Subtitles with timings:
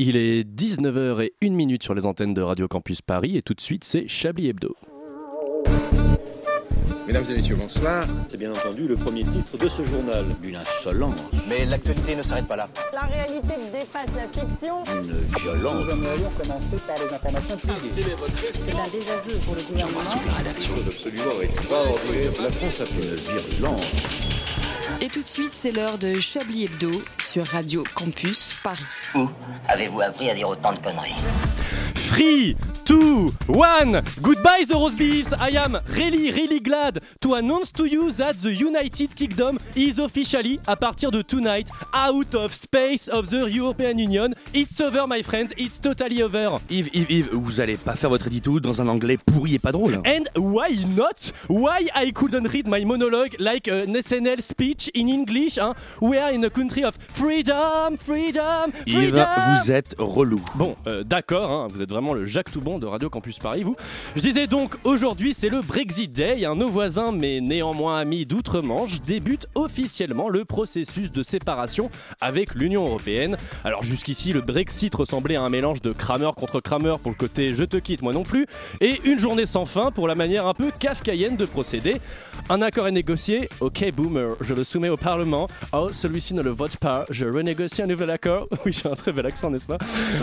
[0.00, 3.82] Il est 19h01 minute sur les antennes de Radio Campus Paris et tout de suite
[3.82, 4.76] c'est Chablis Hebdo.
[7.08, 8.04] Mesdames et messieurs, bonsoir.
[8.28, 10.24] C'est bien entendu le premier titre de ce journal.
[10.44, 11.28] Une insolence.
[11.48, 12.68] Mais l'actualité ne s'arrête pas là.
[12.92, 14.84] La réalité dépasse la fiction.
[14.84, 15.86] Une violence.
[15.86, 18.16] Nous aimerions commencer par les informations privées.
[18.50, 20.00] C'est un désaveu pour le gouvernement.
[20.12, 20.74] toute la rédaction.
[20.86, 22.32] Absolument extraordinaire.
[22.40, 24.37] La France a fait une virulence.
[25.00, 28.84] Et tout de suite, c'est l'heure de Chablis Hebdo sur Radio Campus Paris.
[29.14, 29.28] Où
[29.68, 31.14] avez-vous appris à dire autant de conneries
[32.08, 32.54] 3,
[32.86, 38.10] 2, 1 Goodbye the roast beefs I am really really glad to announce to you
[38.12, 43.46] that the United Kingdom is officially, à partir de tonight, out of space of the
[43.48, 44.30] European Union.
[44.54, 46.58] It's over my friends, it's totally over.
[46.70, 49.72] Yves, Yves, Yves, vous allez pas faire votre édito dans un anglais pourri et pas
[49.72, 51.32] drôle And why not?
[51.48, 54.77] Why I couldn't read my monologue like an SNL speech?
[54.94, 55.58] In English?
[55.58, 55.74] Hein?
[56.00, 59.22] We are in a country of freedom, freedom, freedom.
[59.22, 60.40] Yves, vous êtes relou.
[60.54, 63.76] Bon, euh, d'accord, hein, vous êtes vraiment le Jacques Toubon de Radio Campus Paris, vous.
[64.16, 69.00] Je disais donc, aujourd'hui c'est le Brexit Day, un nos voisins mais néanmoins amis d'outre-Manche
[69.02, 73.36] débute officiellement le processus de séparation avec l'Union Européenne.
[73.64, 77.54] Alors jusqu'ici le Brexit ressemblait à un mélange de Kramer contre Kramer pour le côté
[77.54, 78.46] je te quitte moi non plus,
[78.80, 82.00] et une journée sans fin pour la manière un peu kafkaïenne de procéder.
[82.50, 85.48] Un accord est négocié, ok boomer, je le soumets au Parlement.
[85.72, 88.46] Oh, celui-ci ne le vote pas, je renégocie un nouvel accord.
[88.66, 89.78] Oui, j'ai un très bel accent, n'est-ce pas?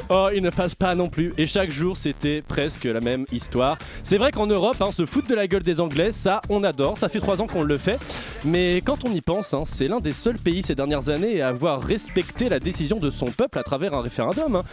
[0.10, 1.34] Oh, il ne passe pas non plus.
[1.38, 3.78] Et chaque jour, c'était presque la même histoire.
[4.04, 6.98] C'est vrai qu'en Europe, hein, se foutre de la gueule des Anglais, ça, on adore.
[6.98, 7.98] Ça fait trois ans qu'on le fait.
[8.44, 11.48] Mais quand on y pense, hein, c'est l'un des seuls pays ces dernières années à
[11.48, 14.58] avoir respecté la décision de son peuple à travers un référendum.
[14.58, 14.64] hein.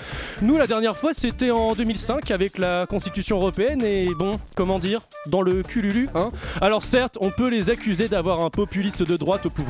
[0.43, 5.01] Nous, la dernière fois, c'était en 2005 avec la Constitution européenne et bon, comment dire,
[5.29, 6.09] dans le cululu.
[6.15, 6.31] Hein.
[6.61, 9.62] Alors certes, on peut les accuser d'avoir un populiste de droite au pouvoir,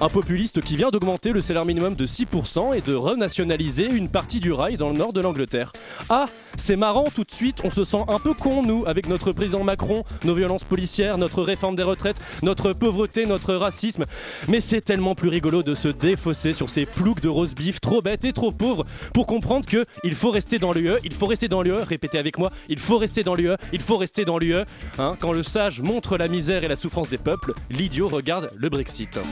[0.00, 4.40] un populiste qui vient d'augmenter le salaire minimum de 6% et de renationaliser une partie
[4.40, 5.72] du rail dans le nord de l'Angleterre.
[6.08, 6.26] Ah,
[6.56, 9.64] c'est marrant tout de suite, on se sent un peu con nous avec notre président
[9.64, 14.06] Macron, nos violences policières, notre réforme des retraites, notre pauvreté, notre racisme.
[14.48, 18.00] Mais c'est tellement plus rigolo de se défausser sur ces ploucs de roast beef trop
[18.02, 21.48] bêtes et trop pauvres pour comprendre que il faut rester dans l'UE, il faut rester
[21.48, 24.64] dans l'UE, répétez avec moi, il faut rester dans l'UE, il faut rester dans l'UE.
[24.98, 28.68] Hein, quand le sage montre la misère et la souffrance des peuples, l'idiot regarde le
[28.68, 29.09] Brexit.
[29.10, 29.24] Então.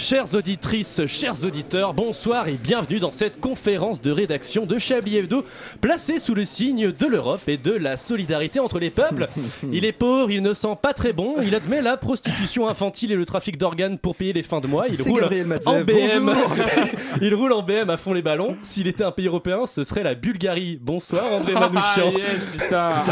[0.00, 5.44] Chères auditrices, chers auditeurs, bonsoir et bienvenue dans cette conférence de rédaction de Chablis Hebdo,
[5.82, 9.28] placée sous le signe de l'Europe et de la solidarité entre les peuples.
[9.70, 13.14] Il est pauvre, il ne sent pas très bon, il admet la prostitution infantile et
[13.14, 14.86] le trafic d'organes pour payer les fins de mois.
[14.88, 15.24] Il roule
[15.66, 16.34] en BM.
[17.20, 18.56] il roule en BM à fond les ballons.
[18.62, 20.78] S'il était un pays européen, ce serait la Bulgarie.
[20.80, 22.10] Bonsoir André Manouchian.
[22.16, 23.04] Ah, yes, putain.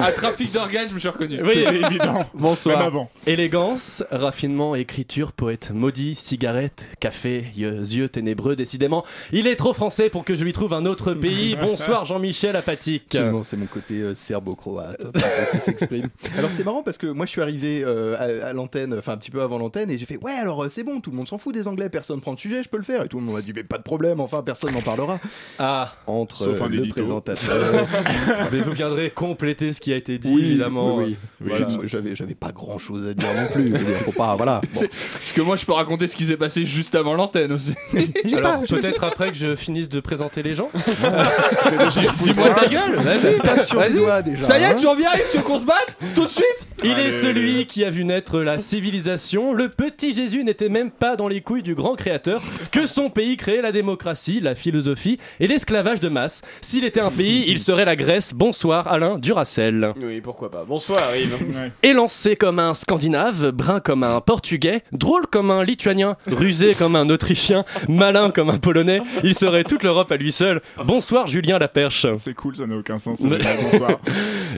[0.00, 1.40] Un trafic d'organes, je me suis reconnu.
[1.44, 1.58] Oui.
[1.58, 2.24] Évident.
[2.32, 2.78] Bonsoir.
[2.78, 3.10] Même avant.
[3.26, 9.04] Élégance, raffinement, écriture, poète maudit, cigarette, café, yeux, ténébreux, décidément.
[9.32, 11.56] Il est trop français pour que je lui trouve un autre pays.
[11.60, 13.16] Bonsoir Jean-Michel Apatique.
[13.44, 15.04] C'est mon côté euh, serbo-croate
[15.52, 16.08] qui s'exprime.
[16.38, 19.16] Alors c'est marrant parce que moi je suis arrivé euh, à, à l'antenne, enfin un
[19.16, 21.28] petit peu avant l'antenne, et j'ai fait ouais alors euh, c'est bon, tout le monde
[21.28, 23.04] s'en fout des Anglais, personne prend le sujet, je peux le faire.
[23.04, 25.18] Et tout le monde m'a dit mais pas de problème, enfin personne n'en parlera.
[25.58, 27.88] Ah, Entre Sauf euh, le présentateur.
[28.52, 30.96] mais vous viendrez compléter ce qui a été dit, Oui, évidemment.
[30.96, 31.16] oui.
[31.40, 31.68] Voilà.
[31.84, 33.72] J'avais, pas grand chose à dire non plus.
[34.04, 34.60] Faut pas, voilà.
[34.74, 34.80] Bon.
[35.12, 37.74] Parce que moi, je peux raconter ce qui s'est passé juste avant l'antenne aussi.
[38.36, 40.68] Alors peut-être après que je finisse de présenter les gens.
[42.22, 44.22] Dis-moi ta gueule, vas-y.
[44.24, 44.40] Déjà.
[44.40, 44.76] Ça y est, hein.
[44.78, 47.66] tu en viens, Yves, tu veux qu'on se batte Tout de suite Il est celui
[47.66, 49.54] qui a vu naître la civilisation.
[49.54, 53.38] Le petit Jésus n'était même pas dans les couilles du grand créateur que son pays
[53.38, 56.42] créait la démocratie, la philosophie et l'esclavage de masse.
[56.60, 58.34] S'il était un pays, il serait la Grèce.
[58.34, 59.94] Bonsoir Alain Duracel.
[60.02, 60.64] Oui, pourquoi pas.
[60.64, 61.38] Bonsoir, Yves.
[61.82, 67.08] Élancé comme un Scandinave, brun comme un Portugais, drôle comme un Lituanien, rusé comme un
[67.10, 70.60] Autrichien, malin comme un Polonais, il serait toute l'Europe à lui seul.
[70.84, 72.06] Bonsoir Julien Laperche.
[72.16, 73.20] C'est cool, ça n'a aucun sens.
[73.72, 73.98] Bonsoir.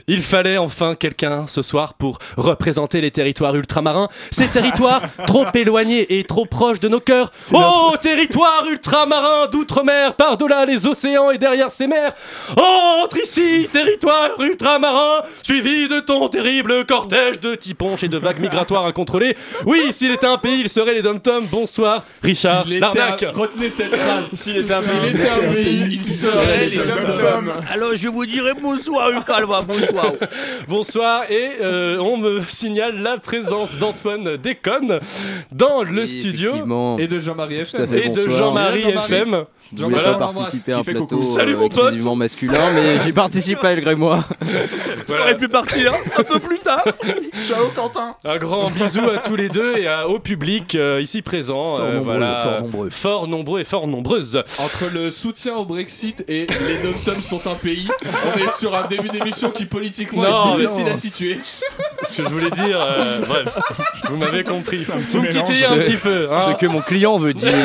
[0.07, 6.19] Il fallait enfin quelqu'un ce soir pour représenter les territoires ultramarins, ces territoires trop éloignés
[6.19, 7.31] et trop proches de nos cœurs.
[7.53, 12.13] Oh, territoire ultramarin d'outre-mer, par-delà les océans et derrière ces mers.
[12.57, 18.85] Entre ici, territoire ultramarin, suivi de ton terrible cortège de tiponches et de vagues migratoires
[18.85, 19.35] incontrôlées.
[19.65, 21.47] Oui, s'il était un pays, il serait les dom-toms.
[21.51, 23.23] Bonsoir, Richard Larnac.
[23.23, 24.29] un- Retenez cette phrase.
[24.33, 27.51] S'il était un pays, était un pays, il serait les dom-toms.
[27.71, 30.13] Alors je vous dirai bonsoir, Calva, bonsoir.
[30.67, 34.99] Bonsoir et euh, on me signale la présence d'Antoine Déconne
[35.51, 36.53] dans le Oui, studio.
[36.99, 38.29] Et de FM.
[38.31, 38.81] Jean-Marie.
[38.83, 39.45] FM.
[39.75, 41.21] Je voulais Voilà, pas participer à un plateau coucou.
[41.23, 41.77] Salut, euh, mon pote.
[41.79, 44.23] exclusivement masculin, mais j'ai participé malgré moi.
[45.09, 46.83] J'aurais pu partir un peu plus tard.
[47.45, 48.15] Ciao, Quentin.
[48.25, 51.77] Un grand bisou à tous les deux et à- au public euh, ici présents.
[51.77, 52.89] Fort euh, nombreux, voilà, fort nombreux.
[52.89, 54.43] Fort nombreux et fort nombreuses.
[54.59, 57.87] Entre le soutien au Brexit et les dom sont un pays,
[58.35, 61.39] on est sur un début d'émission qui politiquement Non, est difficile à situer.
[62.03, 63.47] Ce que je voulais dire, euh, bref,
[64.09, 64.77] vous m'avez compris.
[64.93, 66.27] un petit Vous me un petit peu.
[66.31, 66.51] hein.
[66.51, 67.51] Ce que mon client veut dire.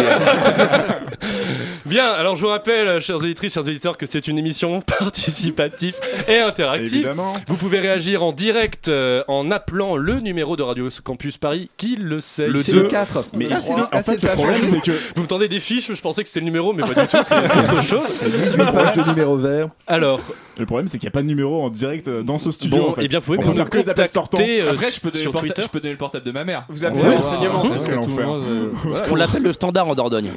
[1.91, 5.97] Bien, alors je vous rappelle, euh, chers auditrices, chers auditeurs, que c'est une émission participative
[6.29, 6.95] et interactive.
[6.95, 7.33] Évidemment.
[7.49, 11.97] Vous pouvez réagir en direct euh, en appelant le numéro de Radio Campus Paris, qui
[11.97, 12.47] le sait.
[12.47, 12.83] Le C'est deux.
[12.85, 13.25] le 4.
[13.35, 15.49] Mais Ah, c'est le- ah, en fait, c'est le problème, c'est que Vous me tendez
[15.49, 18.07] des fiches, je pensais que c'était le numéro, mais pas du tout, c'est autre chose.
[18.23, 19.69] 18 pages de numéro vert.
[19.89, 20.21] Alors,
[20.59, 22.79] Le problème, c'est qu'il n'y a pas de numéro en direct euh, dans ce studio.
[22.83, 23.05] bon, en fait.
[23.05, 24.39] et bien vous pouvez On nous peut faire que les appels sortants.
[24.39, 25.63] contacter euh, Après, je peux, donner sur Twitter.
[25.63, 26.65] je peux donner le portable de ma mère.
[26.69, 27.09] Vous avez Ouais.
[27.11, 29.05] des renseignements Ah, sur quel Tout le monde, euh, voilà.
[29.11, 30.31] On l'appelle le standard en Dordogne.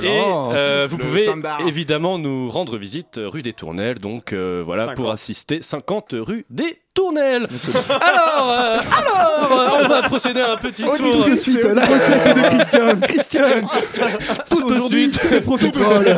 [0.00, 0.06] Et
[0.54, 1.60] euh, vous Le pouvez standard.
[1.66, 4.96] évidemment nous rendre visite rue des Tournelles, donc euh, voilà 50.
[4.96, 7.46] pour assister 50 rue des Tournelles.
[7.88, 10.96] alors, euh, alors, on va procéder à un petit tour.
[10.96, 13.00] tout de suite la recette de Christian.
[13.00, 13.42] Christian.
[14.50, 15.20] Tout de Aujourd'hui, suite.
[15.22, 16.16] c'est le protocole.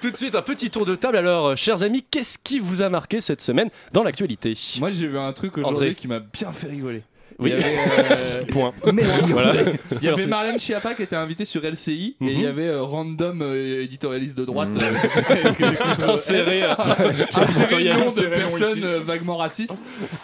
[0.00, 1.16] Tout de suite, un petit tour de table.
[1.16, 4.54] Alors, chers amis, qu'est-ce qui vous a marqué cette semaine dans l'actualité?
[4.78, 5.70] Moi, j'ai vu un truc André.
[5.70, 7.02] aujourd'hui qui m'a bien fait rigoler.
[7.38, 7.50] Oui.
[7.52, 8.72] Il y avait, euh, Point.
[8.92, 9.24] Merci.
[9.26, 9.52] Voilà.
[10.00, 10.26] il y avait.
[10.26, 12.28] Marlène Schiappa qui était invitée sur LCI Mhm.
[12.28, 16.08] et il y avait euh, random euh, éditorialiste de droite Mhm.
[16.08, 18.80] Inséré, un réunion de Inséré, personnes ici.
[18.84, 19.78] euh, vaguement racistes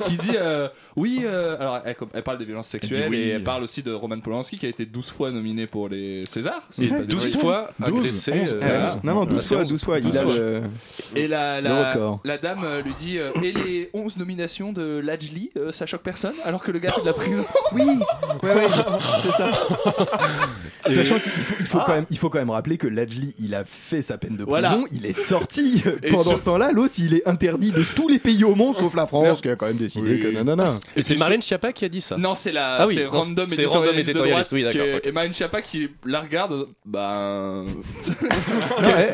[0.07, 3.17] qui dit euh, oui euh, alors elle, elle parle des violences sexuelles oui.
[3.19, 6.25] et elle parle aussi de Roman Polanski qui a été 12 fois nominé pour les
[6.27, 8.33] Césars Et C'est pas 12 des- fois 12, agressé.
[8.33, 8.99] 11, euh, 11.
[9.05, 9.71] Non, non, 12 c'est fois, 11.
[9.71, 9.99] 12 fois.
[9.99, 10.35] Il 12 a fois.
[10.35, 10.61] le.
[11.17, 16.03] et la, la, la dame lui dit et les 11 nominations de Lajli ça choque
[16.03, 17.83] personne alors que le gars de la prison Oui,
[18.43, 18.67] ouais, ouais,
[19.23, 19.51] c'est ça.
[20.85, 23.55] Sachant qu'il faut, il faut quand même, il faut quand même rappeler que Lajli, il
[23.55, 24.79] a fait sa peine de prison, Voilà.
[24.93, 25.81] il est sorti.
[26.03, 28.75] Et Pendant sur- ce temps-là, l'autre, il est interdit de tous les pays au monde,
[28.75, 30.21] sauf la France, qui a quand même décidé Oui.
[30.21, 30.81] que nanana.
[30.97, 32.17] Et c'est Et Marlène Schiappa qui a dit ça.
[32.17, 34.81] non c'est la Ah oui, c'est random c'est random éditorialiste de droite oui, qui d'accord,
[34.83, 35.07] est- ok.
[35.07, 37.63] et Marlène Schiappa qui la regarde bah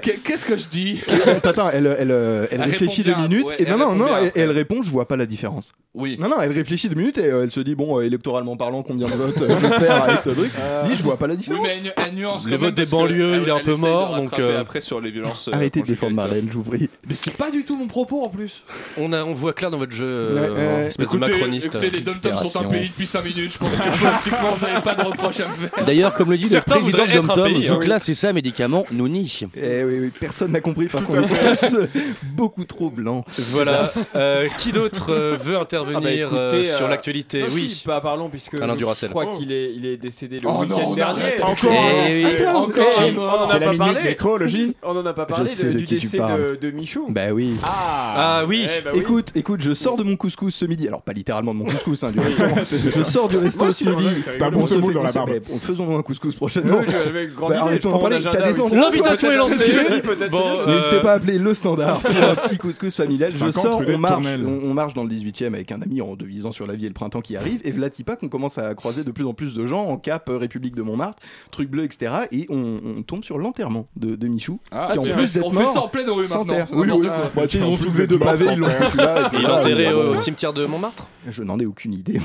[0.02, 1.00] Qu'est- qu'est-ce que je dis?
[1.26, 3.46] Attends, attends, elle, elle, elle Elle réfléchit deux minutes.
[3.46, 5.72] ouais, et elle non, non, répond non, elle répond, je vois pas la différence.
[5.94, 8.56] oui Non, non, elle réfléchit deux minutes et euh, elle se dit, bon, euh, électoralement
[8.56, 10.50] parlant, combien de votes euh, je faire avec ce truc
[10.88, 11.66] dit, je vois pas la Oui, différence.
[11.66, 14.38] mais elle nuance Le vote des banlieues, elle- il est un peu de mort, donc,
[14.38, 15.48] euh, après sur les violences.
[15.48, 16.16] euh, Arrêtez de défendre.
[16.16, 16.90] Marlène, je vous prie.
[17.08, 18.62] Mais c'est pas du tout mon propos en plus.
[18.98, 21.74] On, a, on voit clair dans votre jeu, euh, espèce de macroniste.
[21.76, 23.52] écoutez, les dom-toms sont un pays depuis 5 minutes.
[23.52, 25.84] Je pense que politiquement, vous n'avez pas de reproche à me faire.
[25.84, 27.62] D'ailleurs, comme le dit le président un Dom Tom.
[27.62, 29.40] Zoukla, c'est ça, médicament, Nouni.
[29.56, 31.88] Eh oui, oui, personne n'a compris parce qu'on est tous euh,
[32.34, 33.24] beaucoup trop blancs.
[33.50, 33.92] Voilà.
[34.16, 35.98] Euh, qui d'autre euh, veut intervenir
[36.30, 37.82] Ah bah, écoutez, euh, sur euh, l'actualité Non, Oui.
[37.86, 39.10] pas parlons puisque Alain je Duracell.
[39.10, 41.22] crois qu'il est, il est décédé le Oh week-end non, dernier.
[41.22, 41.72] arrête, Encore,
[42.08, 42.24] Eh oui.
[42.40, 42.84] Attends, Encore.
[43.16, 44.02] on en a C'est la pas minute parlé.
[44.08, 44.74] nécrologie.
[44.82, 46.58] On en a pas parlé sais de- de du qui tu décès parles.
[46.60, 47.06] de, de Michou.
[47.08, 47.54] Bah oui.
[47.64, 48.66] Ah oui.
[48.66, 49.00] Eh bah oui.
[49.00, 50.86] Écoute, écoute, je sors de mon couscous ce midi.
[50.88, 52.54] Alors pas littéralement de mon couscous, hein, du restaurant.
[52.94, 54.04] je sors du resto ce midi.
[54.24, 54.50] c'est T'as un rigolo.
[54.50, 55.30] bon On se semoule fait- dans la barbe.
[55.34, 56.78] eh, Faisons un couscous prochainement.
[56.86, 58.60] Oui, avec grande Bah, idée, arrêtons je d'en prends mon parler, t'as agenda des aussi.
[58.60, 59.70] endroits- L'invitation est lancée.
[59.70, 62.94] Jeudi, peut-être, Bon, c'est euh, N'hésitez pas à appeler le standard pour un petit couscous
[62.96, 63.30] familial.
[63.32, 64.44] Je 50 sors, rue des on marche, Tournelles.
[64.46, 66.84] on, on marche dans le 18 e avec un ami en devisant sur la vie
[66.86, 67.57] et le printemps qui arrive.
[67.64, 70.36] Et Vlatipa qu'on commence à croiser de plus en plus de gens en cap euh,
[70.38, 71.18] République de Montmartre,
[71.50, 72.12] truc bleu, etc.
[72.32, 74.60] Et on, on tombe sur l'enterrement de, de Michou.
[74.70, 76.54] Ah, qui en plus d'être on fait mort, ça en pleine rue sans maintenant.
[76.54, 76.66] terre.
[76.72, 77.06] Oui, oui.
[77.06, 77.30] quoi.
[77.34, 78.90] Bah, ils ont soulevé deux mort pavés, ils l'ont terre.
[78.90, 79.26] foutu là.
[79.26, 81.06] et puis Il est enterré bon, au cimetière de Montmartre?
[81.28, 82.18] Je n'en ai aucune idée.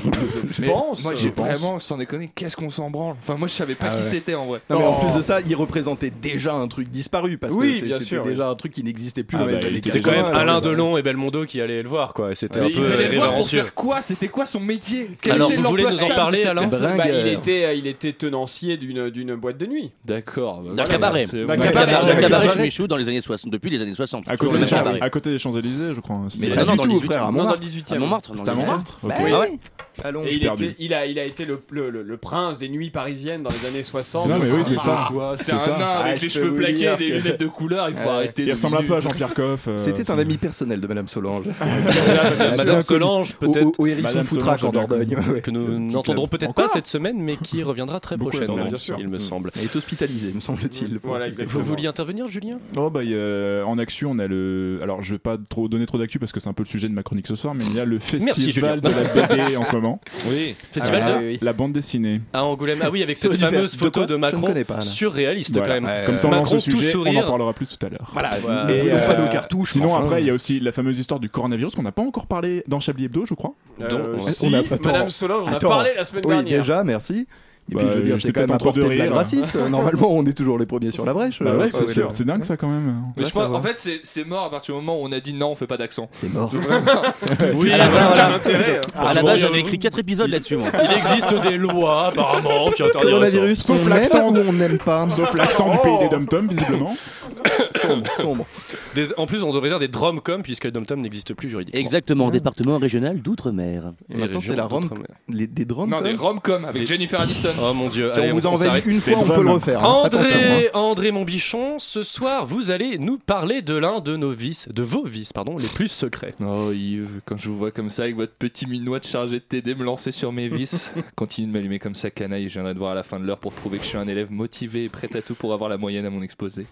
[0.50, 1.02] Je Mais pense.
[1.02, 1.46] Moi, je pense.
[1.46, 3.16] vraiment, sans déconner, qu'est-ce qu'on s'en branle?
[3.18, 4.02] Enfin, moi, je savais pas Ah qui ouais.
[4.02, 4.60] c'était en vrai.
[4.70, 5.06] Non, mais en Oh.
[5.10, 8.28] plus de ça, il représentait déjà un truc disparu parce Oui, que c'était oui.
[8.30, 10.60] déjà un truc qui n'existait plus Ah dans les bah, C'était quand même 80, Alain.
[10.60, 12.32] Delon et Belmondo qui allaient le voir, quoi.
[12.32, 14.00] et C'était un Mais peu ils allaient le voir pour faire quoi?
[14.02, 15.10] C'était quoi son métier?
[15.24, 17.12] Quel Alors, était vous voulez nous en stable de parler, cette Alain personne Bah, il,
[17.12, 17.26] Bringueur.
[17.40, 19.90] était, il était tenancier d'une d'une boîte de nuit.
[20.04, 20.58] D'accord.
[20.62, 20.84] bah, D'un voilà.
[20.88, 21.26] cabaret.
[21.30, 22.48] C'est- D'un Un cabaret.
[22.50, 24.28] chez Michou dans les années 60, depuis les années 60.
[24.28, 24.98] À côté, des même Champs- cabaret.
[25.00, 26.20] à côté des Champs-Élysées, je crois.
[26.28, 27.06] C'était- Mais Pas Ah non, du dans tout, le 18e.
[27.10, 27.60] frère, à Non, dans Montmartre.
[27.60, 28.66] le 18 À e Montmartre, dans C'était à le 18e.
[28.76, 29.58] Montmartre Bah Ah ouais
[30.02, 30.24] Allons.
[30.28, 33.42] Il, était, il, a, il a été le, le, le- le prince des nuits parisiennes
[33.42, 34.28] dans les années 60.
[34.28, 35.06] Non, mais oui, c'est Ah, ça.
[35.10, 35.70] Quoi C'est un ça.
[35.72, 37.88] nain Ah, avec je les cheveux plaqués et des que- lunettes de couleur.
[37.88, 38.14] Il faut Ouais.
[38.14, 38.42] arrêter.
[38.44, 39.00] Il ressemble un peu à.
[39.00, 39.68] Jean-Pierre Coff.
[39.68, 41.44] euh, C'était un ami personnel de Madame Solange.
[42.56, 43.78] Madame Solange, peut-être.
[43.78, 45.16] au Hérisson Foutraque en Dordogne.
[45.42, 46.40] que nous n'entendrons club.
[46.40, 48.56] peut-être pas cette semaine, mais qui reviendra très prochainement,
[48.98, 49.50] il me semble.
[49.56, 50.98] Elle est hospitalisée, me semble-t-il.
[51.26, 51.46] exactement.
[51.46, 52.58] Vous vouliez intervenir, Julien?
[52.76, 55.68] Oh bah il y a- en action on a le alors je vais pas trop
[55.68, 57.54] donner trop d'actu parce que c'est un peu le sujet de ma chronique ce soir
[57.54, 59.83] mais il y a le festival de la BD en ce moment
[60.28, 60.54] Oui.
[60.72, 61.38] Festival Ah, de oui, oui.
[61.42, 62.78] la bande dessinée à Angoulême.
[62.82, 65.80] Ah oui, avec cette fameuse de photo de Macron, pas, surréaliste Voilà.
[65.80, 66.06] quand même.
[66.06, 68.10] Comme ça on Macron lance le tout sujet on en parlera plus tout à l'heure
[68.12, 68.64] Voilà, Voilà.
[68.64, 69.72] ne Et, brûlons pas euh, nos cartouches.
[69.72, 70.04] sinon enfin.
[70.06, 72.62] après il y a aussi la fameuse histoire du coronavirus qu'on n'a pas encore parlé
[72.68, 75.10] dans Chablis Hebdo je crois Euh, Donc, si, on a pas- Madame.
[75.10, 76.60] Solange, on a parlé la semaine Oui, dernière.
[76.60, 77.26] déjà, merci.
[77.72, 79.54] Et puis je veux dire, c'est quand même apporter de blagues racistes.
[79.70, 81.42] Normalement, on est toujours les premiers sur la brèche.
[81.42, 82.94] Bah euh, ouais, c'est- ouais, dingue ça quand même.
[83.16, 83.56] Mais Là, je ça pense, va.
[83.56, 85.54] en fait, c'est- c'est mort à partir du moment où on a dit non, on
[85.56, 86.08] fait pas d'accent.
[86.12, 86.50] C'est mort.
[87.56, 88.34] Oui, À la base, aucun voilà.
[88.34, 88.80] intérêt.
[88.94, 90.68] À la base, j'avais écrit 4 épisodes là-dessus, moi.
[90.84, 94.28] Il existe des lois, apparemment, qui interdisent Coronavirus, Sauf on aime l'accent.
[94.28, 96.96] on n'aime pas Sauf l'accent du pays des dom-toms, visiblement.
[97.80, 98.46] Sombre, sombre.
[98.94, 101.78] Des- en plus, on devrait dire des dromcoms puisque les dom-toms n'existent plus juridiquement.
[101.80, 103.92] Exactement, département régional d'outre-mer.
[104.10, 104.88] Et maintenant, c'est la rom...
[105.28, 107.50] les, des drums Non, des rom-com avec Jennifer Aniston.
[107.60, 108.10] Oh mon dieu.
[108.12, 108.86] Si Allez, on vous on en valide s'arrête.
[108.86, 109.84] une fois, on peut le refaire.
[109.84, 109.86] hein.
[110.04, 110.70] André, hein.
[110.74, 115.04] André Montbichon, ce soir, vous allez nous parler de l'un de nos vices, de vos
[115.04, 116.34] vices, pardon, les plus secrets.
[116.44, 119.44] Oh Yves, quand je vous vois comme ça avec votre petit minois de chargé de
[119.44, 122.78] TD me lancer sur mes vis, continue de m'allumer comme ça canaille, je viendrai te
[122.78, 124.88] voir à la fin de l'heure pour prouver que je suis un élève motivé et
[124.88, 126.66] prêt à tout pour avoir la moyenne à mon exposé.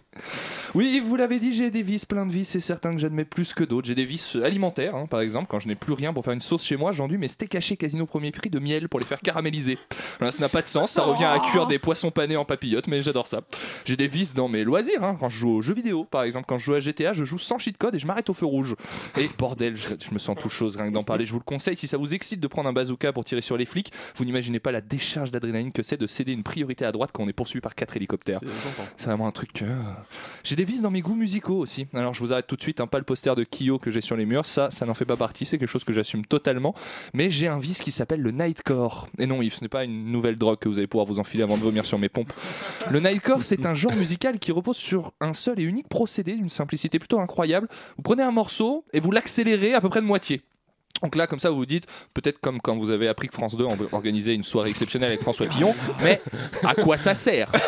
[0.75, 3.25] Oui, Yves, vous l'avez dit, j'ai des vices, plein de vices, c'est certain que j'admets
[3.25, 3.87] plus que d'autres.
[3.87, 6.41] J'ai des vices alimentaires, hein, par exemple, quand je n'ai plus rien pour faire une
[6.43, 9.21] sauce chez moi, j'enduis mes steaks hachés casino premier prix de miel pour les faire
[9.21, 9.79] caraméliser.
[10.19, 12.89] Voilà, ça n'a pas de sens, ça revient à cuire des poissons panés en papillote,
[12.89, 13.43] mais j'adore ça.
[13.85, 16.47] J'ai des vices dans mes loisirs, hein, quand je joue aux jeux vidéo, par exemple,
[16.49, 18.47] quand je joue à GTA, je joue sans cheat code et je m'arrête au feu
[18.47, 18.75] rouge.
[19.19, 21.27] Et bordel, je, je me sens tout chose rien que d'en parler.
[21.27, 23.57] Je vous le conseille, si ça vous excite de prendre un bazooka pour tirer sur
[23.57, 26.93] les flics, vous n'imaginez pas la décharge d'adrénaline que c'est de céder une priorité à
[26.93, 28.41] droite quand on est poursuivi par quatre hélicoptères.
[28.97, 29.65] C'est vraiment un truc que.
[30.45, 31.87] J'ai des vices dans mes goûts musicaux aussi.
[31.95, 34.01] Alors je vous arrête tout de suite, hein, pas le poster de Kyo que j'ai
[34.01, 36.75] sur les murs, ça, ça n'en fait pas partie, c'est quelque chose que j'assume totalement.
[37.13, 39.09] Mais j'ai un vice qui s'appelle le nightcore.
[39.19, 41.43] Et non, Yves, ce n'est pas une nouvelle drogue que vous allez pouvoir vous enfiler
[41.43, 42.33] avant de vomir sur mes pompes.
[42.91, 46.49] Le nightcore, c'est un genre musical qui repose sur un seul et unique procédé, d'une
[46.49, 47.69] simplicité plutôt incroyable.
[47.97, 50.43] Vous prenez un morceau et vous l'accélérez à peu près de moitié.
[51.03, 53.57] Donc là, comme ça, vous vous dites, peut-être comme quand vous avez appris que France
[53.57, 56.21] 2 organisait une soirée exceptionnelle avec François Fillon, mais
[56.63, 57.51] à quoi ça sert?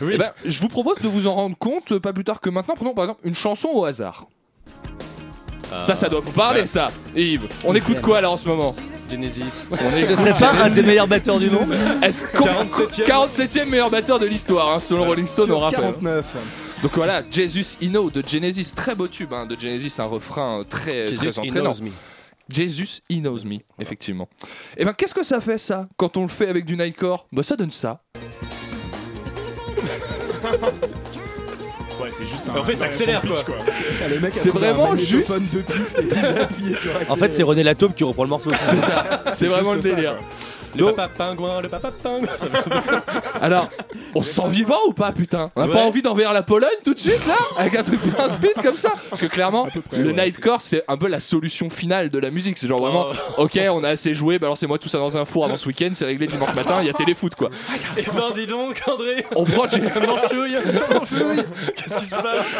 [0.00, 2.50] Eh ben, Je vous propose de vous en rendre compte euh, pas plus tard que
[2.50, 2.76] maintenant.
[2.76, 4.28] Prenons par exemple une chanson au hasard.
[5.84, 6.66] Ça, ça doit vous parler, ouais.
[6.68, 7.48] ça, Yves.
[7.64, 8.72] On écoute quoi là en ce moment?
[9.10, 9.68] Genesis.
[9.70, 13.04] On Ce écoute serait pas un des meilleurs batteurs du monde Est-ce qu'on- 47e.
[13.06, 15.74] 47e meilleur batteur de l'histoire, hein, selon Rolling Stone au Sur rap.
[15.74, 16.26] 49.
[16.82, 20.60] Donc voilà, Jesus He Know de Genesis, très beau tube hein, de Genesis, un refrain
[20.60, 21.72] euh, très, Jesus, très he entraînant.
[21.72, 21.90] knows me.
[22.50, 24.28] Jesus He Knows Me, effectivement.
[24.76, 27.42] Et ben qu'est-ce que ça fait ça quand on le fait avec du Nightcore Bah
[27.42, 28.00] ça donne ça.
[32.08, 33.56] Ouais, c'est juste En fait, t'accélères, quoi.
[34.02, 37.94] Ah, le mec a C'est vraiment de piste et sur En fait, c'est René Lataupe
[37.94, 38.50] qui reprend le morceau.
[38.62, 40.14] C'est ça, c'est vraiment le juste ça, délire.
[40.74, 42.28] Le Donc- papa pingouin, le papa pingouin.
[42.36, 42.46] Ça.
[43.40, 43.68] Alors,
[44.14, 45.72] on se sent vivant ou pas putain On a Ouais.
[45.72, 48.76] pas envie d'envers la Pologne tout de suite là Avec un truc bien speed comme
[48.76, 50.12] ça Parce que clairement, près, le ouais.
[50.26, 52.58] Nightcore c'est un peu la solution finale de la musique.
[52.58, 53.06] C'est genre vraiment,
[53.38, 56.04] ok, on a assez joué, balancez-moi tout ça dans un four avant ce week-end, c'est
[56.04, 57.50] réglé dimanche matin, il y a téléfoot quoi.
[57.96, 59.24] Eh ben, dis donc, André.
[59.34, 59.66] On prend.
[59.68, 62.56] Qu'est-ce qui se passe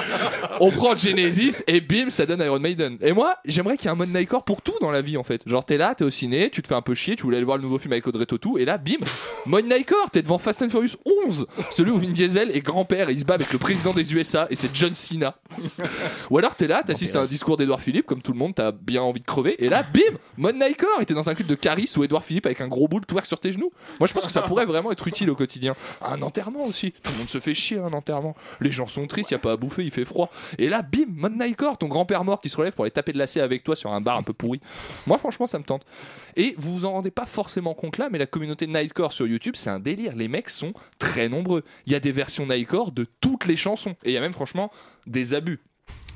[0.61, 2.97] on prend Genesis et bim, ça donne Iron Maiden.
[3.01, 5.23] Et moi, j'aimerais qu'il y ait un mode Nightcore pour tout dans la vie en
[5.23, 5.43] fait.
[5.47, 7.45] Genre t'es là, t'es au ciné, tu te fais un peu chier, tu voulais aller
[7.45, 9.05] voir le nouveau film avec Audrey Tautou, et là, bim,
[9.47, 13.13] mode Nightcore, t'es devant Fast and Furious 11, celui où Vin Diesel est grand-père et
[13.13, 15.37] il se bat avec le président des USA et c'est John Cena.
[16.31, 18.73] Ou alors t'es là, t'assistes à un discours d'Edouard Philippe, comme tout le monde, t'as
[18.73, 21.93] bien envie de crever, et là, bim, Nightcore, et t'es dans un clip de Caris
[21.97, 23.73] où Edouard Philippe avec un gros boule twerk sur tes genoux.
[23.99, 25.75] Moi je pense que ça pourrait vraiment être utile au quotidien.
[26.03, 28.37] Un enterrement aussi, tout le monde se fait chier à un enterrement.
[28.61, 30.31] Les gens sont tristes, y a pas à bouffer, il fait froid.
[30.59, 33.19] Et là, bim, mode Nightcore, ton grand-père mort qui se relève pour aller taper de
[33.19, 34.61] lacet avec toi sur un bar un peu pourri.
[35.07, 35.85] Moi franchement ça me tente.
[36.37, 39.55] Et vous vous en rendez pas forcément compte là, mais la communauté Nightcore sur YouTube,
[39.57, 40.15] c'est un délire.
[40.15, 41.65] Les mecs sont très nombreux.
[41.87, 43.97] Il y a des versions Nightcore de toutes les chansons.
[44.05, 44.71] Et il y a même franchement
[45.07, 45.61] des abus.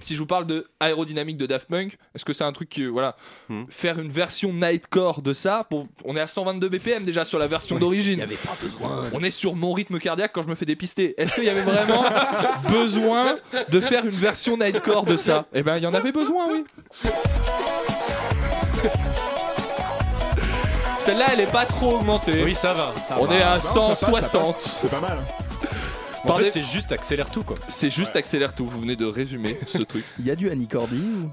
[0.00, 2.82] Si je vous parle de aérodynamique de Daft Punk, est-ce que c'est un truc que
[2.88, 3.14] voilà,
[3.48, 3.66] Hmm.
[3.68, 7.46] faire une version Nightcore de ça pour on est à 122 BPM déjà sur la
[7.46, 8.20] version d'origine.
[8.20, 9.04] avait pas besoin.
[9.12, 11.14] On est sur mon rythme cardiaque quand je me fais dépister.
[11.18, 12.04] Est-ce qu'il y avait vraiment
[12.68, 13.36] besoin
[13.68, 15.46] de faire une version Nightcore de ça?
[15.52, 16.64] Eh ben, il y en avait besoin, oui.
[21.02, 22.42] Celle-là, elle est pas trop augmentée.
[22.44, 22.92] Oui, ça va.
[23.18, 24.54] On est à Non, ça passe, ça 160.
[24.54, 24.76] passe.
[24.80, 25.18] C'est pas mal.
[26.24, 27.56] En Par fait, des- c'est juste accélère tout, quoi.
[27.66, 28.64] C'est juste accélère tout.
[28.66, 30.04] Vous venez de résumer ce truc.
[30.20, 31.30] Il y a du Annie Cordy ou-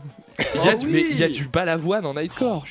[0.56, 0.94] Il y a Oh du, oui.
[0.94, 2.64] mais il y a du Balavoine en Nightcore.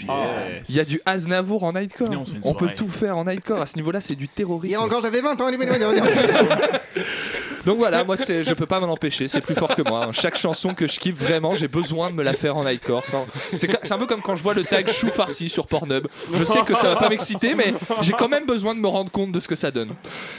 [0.69, 2.07] Il y a du Aznavour en Nightcore.
[2.09, 2.75] Venez, on se fait une On peut soirée.
[2.75, 3.61] tout faire en Nightcore.
[3.61, 4.81] À ce niveau-là, c'est du terrorisme.
[5.03, 5.49] j'avais 20 ans.
[7.69, 10.07] Donc voilà, moi c'est, je peux pas m'en empêcher, c'est plus fort que moi.
[10.07, 10.13] hein.
[10.13, 13.05] Chaque chanson que je kiffe vraiment, j'ai besoin de me la faire en Nightcore.
[13.11, 16.07] Quand- C'est, un peu comme quand je vois le tag chou farci sur Pornhub.
[16.33, 19.11] Je sais que ça va pas m'exciter, mais j'ai quand même besoin de me rendre
[19.11, 19.91] compte de ce que ça donne.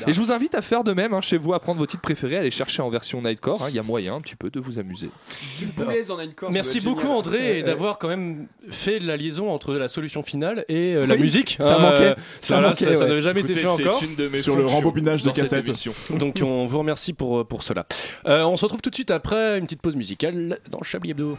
[0.07, 2.01] Et je vous invite à faire de même hein, chez vous, à prendre vos titres
[2.01, 3.62] préférés, à les chercher en version Nightcore.
[3.62, 3.67] hein.
[3.69, 5.12] Il y a moyen un petit peu de vous amuser.
[5.59, 6.50] Du boulet en Nightcore.
[6.51, 7.15] Merci beaucoup génial.
[7.17, 11.21] André d'avoir quand même fait la liaison entre la solution finale et euh, la Oui,
[11.21, 11.57] music.
[11.62, 13.09] ça Euh, manquait, ça voilà, manquait, ça, ça ouais.
[13.09, 14.01] n'avait jamais été fait encore.
[14.03, 15.69] une de mes Sur le rembobinage de cassettes.
[16.17, 17.86] Donc on vous remercie pour, pour cela.
[18.26, 21.38] Euh, on se retrouve tout de suite après une petite pause musicale dans Chablis Hebdo.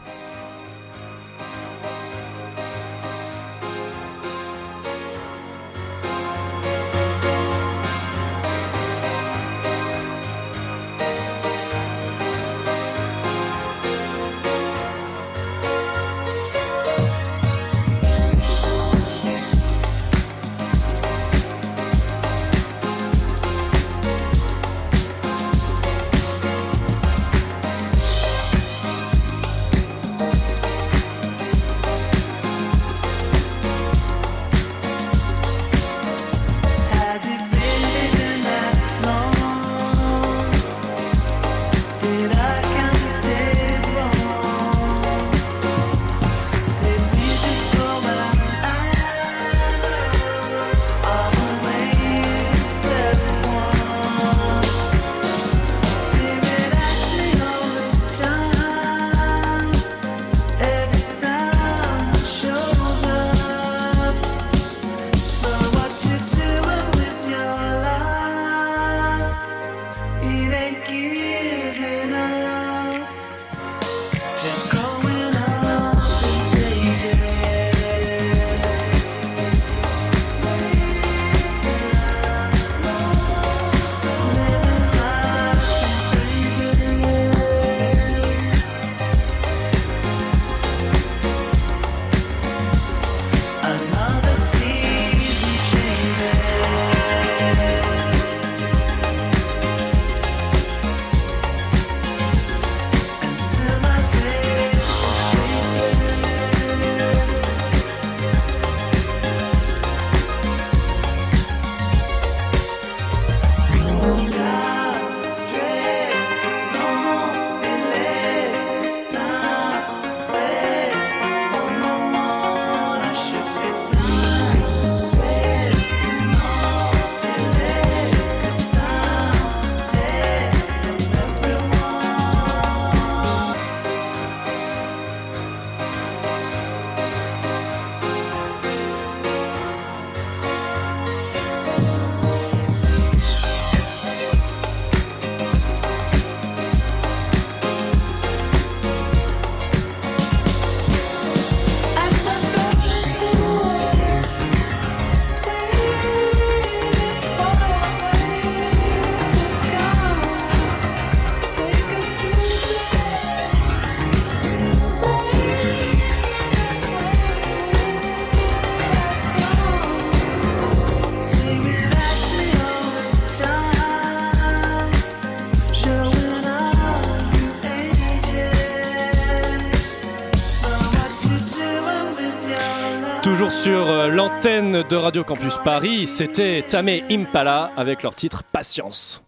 [184.43, 186.07] L'antenne de Radio Campus Paris.
[186.07, 189.21] C'était Tamé Impala avec leur titre Patience.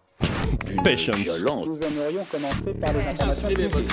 [0.82, 1.40] Patience.
[1.40, 3.92] Nous aimerions commencer par les informations publiques.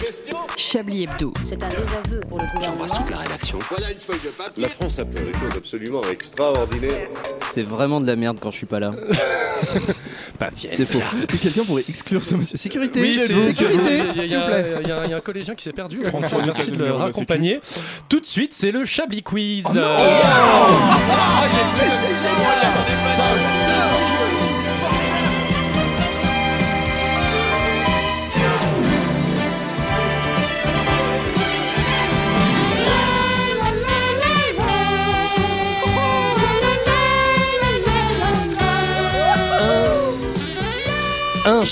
[0.58, 1.32] Chablis Hebdo.
[1.48, 3.06] C'est un désaveu pour le gouvernement.
[3.12, 3.60] la rédaction.
[3.70, 4.64] Voilà une feuille de papier.
[4.64, 7.10] La France a fait des choses absolument extraordinaires.
[7.52, 8.92] C'est vraiment de la merde quand je suis pas là.
[10.58, 11.00] C'est faux.
[11.18, 14.24] Est-ce que quelqu'un pourrait exclure ce monsieur Sécurité Oui, c'est Sécurité Il y, a- il
[14.24, 14.66] y S'il vous a- plaît.
[14.82, 16.00] il y a il y a un collégien qui s'est perdu.
[16.46, 17.60] Merci de le raccompagner.
[18.10, 19.66] Tout de suite, c'est le Chablis Quiz.
[19.74, 20.22] Oh Euh,
[22.61, 22.61] un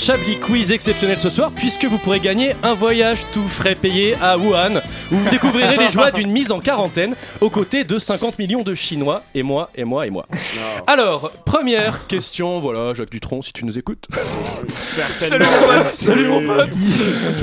[0.02, 4.38] Chablis Quiz exceptionnel ce soir puisque vous pourrez gagner un voyage tout frais payé à
[4.38, 4.76] Wuhan
[5.12, 8.74] où vous découvrirez les joies d'une mise en quarantaine aux côtés de 50 millions de
[8.76, 10.26] Chinois et moi et moi et moi.
[10.88, 14.06] Alors, première question, voilà Jacques Dutronc si tu nous écoutes.
[15.18, 16.70] Salut mon pote Salut mon pote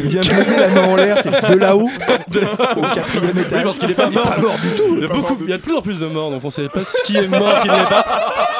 [0.02, 1.90] Il vient de lever la main en l'air, c'est de là-haut,
[2.28, 3.64] De- au quatrième Oui, étage.
[3.64, 4.22] parce qu'il est pas mort.
[4.30, 4.96] pas mort du tout.
[4.96, 6.50] Il y, a beaucoup, il y a de plus en plus de morts, donc on
[6.50, 8.04] sait pas ce qui est mort, qui n'est pas.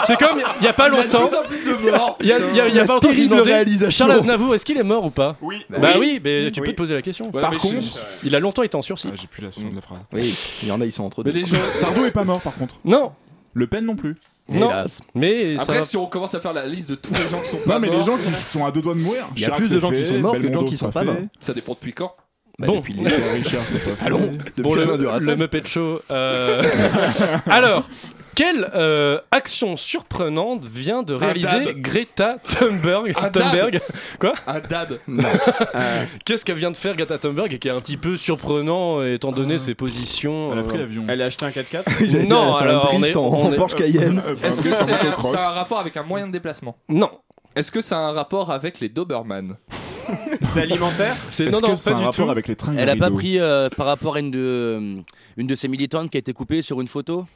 [0.04, 1.30] C'est comme il y a pas longtemps.
[2.20, 4.12] Il y a, il y a- il y a pas longtemps, je me Terrible Charles
[4.12, 5.36] Aznavour, est-ce qu'il est mort ou pas?
[5.42, 5.64] Oui.
[5.70, 6.66] Bah oui, mais tu Oui.
[6.66, 7.30] peux te poser la question.
[7.32, 7.76] Ouais, Par contre-
[8.24, 9.08] Il a longtemps été en sursis.
[9.12, 9.98] Ah, j'ai plus la suite de la phrase.
[10.12, 11.40] Oui, il y en a, ils sont entre Mais deux.
[11.40, 11.56] les gens.
[11.74, 12.76] Sardou est pas mort par contre.
[12.84, 13.12] Non,
[13.54, 14.16] Le Pen non plus.
[14.48, 14.68] non.
[14.70, 15.00] Hélas.
[15.14, 17.48] Mais Après, va- si on commence à faire la liste de tous les gens qui
[17.48, 19.28] sont pas Non, mais morts, les gens qui sont à deux doigts de mourir.
[19.34, 20.90] Il y a Chirac, plus de gens qui sont morts que de gens qui sont
[20.90, 21.16] pas morts.
[21.40, 22.14] ça dépend depuis quand.
[22.58, 22.80] Bah, Bon.
[23.34, 24.02] Richard, c'est pas.
[24.06, 26.00] Allons, depuis Bon, la le, le Muppet Show.
[26.10, 26.62] euh,
[27.46, 27.86] Alors,
[28.36, 31.74] quelle euh, action surprenante vient de réaliser.
[31.74, 33.14] Greta Thunberg?
[33.16, 33.32] Un dab.
[33.32, 33.80] Thunberg?
[34.20, 34.34] Quoi?
[34.46, 34.98] Un dab.
[36.24, 39.14] Qu'est-ce qu'elle vient de faire Greta Thunberg et qui est un petit peu surprenant euh,
[39.14, 41.04] étant donné ses positions Elle a euh, pris l'avion.
[41.08, 43.14] Elle a acheté un 4x4 J'allais dire, Non, elle a fait un alors, on drift
[43.14, 44.22] est- en, Porsche Cayenne.
[44.44, 45.32] Est-ce que c'est un, motocross.
[45.32, 46.76] ça a un rapport avec un moyen de déplacement?
[46.90, 47.10] Non,
[47.54, 49.56] Est-ce que ça a un rapport avec les Doberman?
[50.42, 52.30] C'est alimentaire c'est non non pas un du rapport tout.
[52.30, 54.96] avec les trains Elle a pas pris euh, par rapport à une de, euh,
[55.36, 57.26] une de ses militantes qui a été coupée sur une photo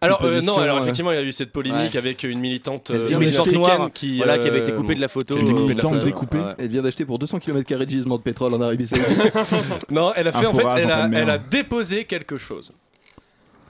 [0.00, 1.98] Alors euh, position, non, alors euh, effectivement il y a eu cette polémique Ouais.
[1.98, 5.08] avec une militante, euh, Une militante noire qui, voilà, qui avait été coupée de la
[5.08, 5.36] photo.
[5.36, 6.38] qui coupée de la découpée.
[6.38, 6.54] Ouais.
[6.58, 9.32] Elle vient d'acheter pour 200 km de gisement de pétrole en Arabie Saoudite.
[9.90, 12.72] Non, elle a fait Un en fait, a, elle a déposé quelque chose.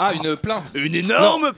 [0.03, 0.73] Ah, une plainte.
[0.75, 1.53] Une énorme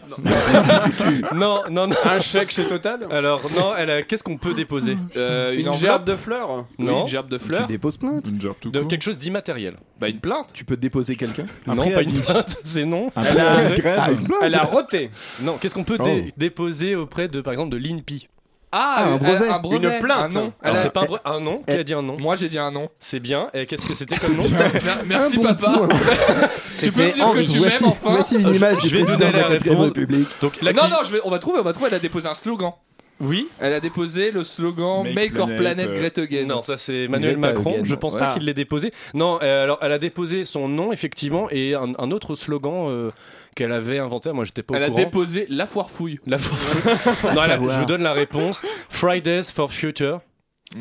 [1.34, 1.96] Non, non, non.
[2.04, 4.02] Un chèque chez Total Alors non, elle a.
[4.02, 7.02] Qu'est-ce qu'on peut déposer Euh, Une, une, enveloppe gerbe de fleurs Non.
[7.02, 7.66] Une gerbe de tu fleurs.
[7.66, 8.26] déposes plainte.
[8.28, 8.88] Une job tout De court.
[8.88, 9.76] quelque chose d'immatériel.
[10.00, 10.50] Bah, une plainte.
[10.52, 11.46] Tu peux déposer quelqu'un.
[11.66, 13.10] Un non, pas une plainte, c'est non.
[13.16, 14.00] Elle a- Ah, grève.
[14.20, 16.04] une plainte Elle a roté Non, qu'est-ce qu'on peut Oh.
[16.04, 18.28] dé- déposer auprès de, par exemple, de l'INPI?
[18.74, 19.48] Ah, Ah, un euh, brevet.
[19.48, 19.94] Un brevet.
[19.96, 20.22] Une plainte.
[20.22, 20.52] Un nom.
[20.62, 21.62] Alors c'est pas un, vrai- un nom.
[21.66, 22.88] Qui a dit un nom Moi, j'ai dit un nom.
[22.98, 23.50] C'est bien.
[23.52, 24.70] Et qu'est-ce que c'était comme nom Mer-
[25.06, 25.88] Merci, bon papa.
[26.80, 29.02] Tu peux me dire que tu Voici, m'aimes enfin voici une image Je du vais
[29.04, 29.84] donner la la 4ème réponse.
[29.86, 30.28] République.
[30.40, 31.88] Donc Non, non, je vais, on va trouver, on va trouver.
[31.90, 32.72] Elle a déposé un slogan.
[33.20, 33.46] Oui.
[33.60, 36.46] Elle a déposé le slogan Make Make, Our Planet, Planet euh, Great Again.
[36.46, 37.74] Non, ça c'est Emmanuel Greta Macron.
[37.74, 37.82] again.
[37.84, 38.32] Je pense pas Ah.
[38.32, 38.90] qu'il l'ait déposé.
[39.14, 43.10] Non, euh, alors elle a déposé son nom effectivement et un, un autre slogan euh,
[43.54, 44.32] qu'elle avait inventé.
[44.32, 45.02] Moi, j'étais pas Elle au a courant.
[45.02, 46.18] déposé la foire fouille.
[46.26, 46.36] La
[47.34, 48.62] non, elle a- je vous donne la réponse.
[48.88, 50.20] Fridays for Future.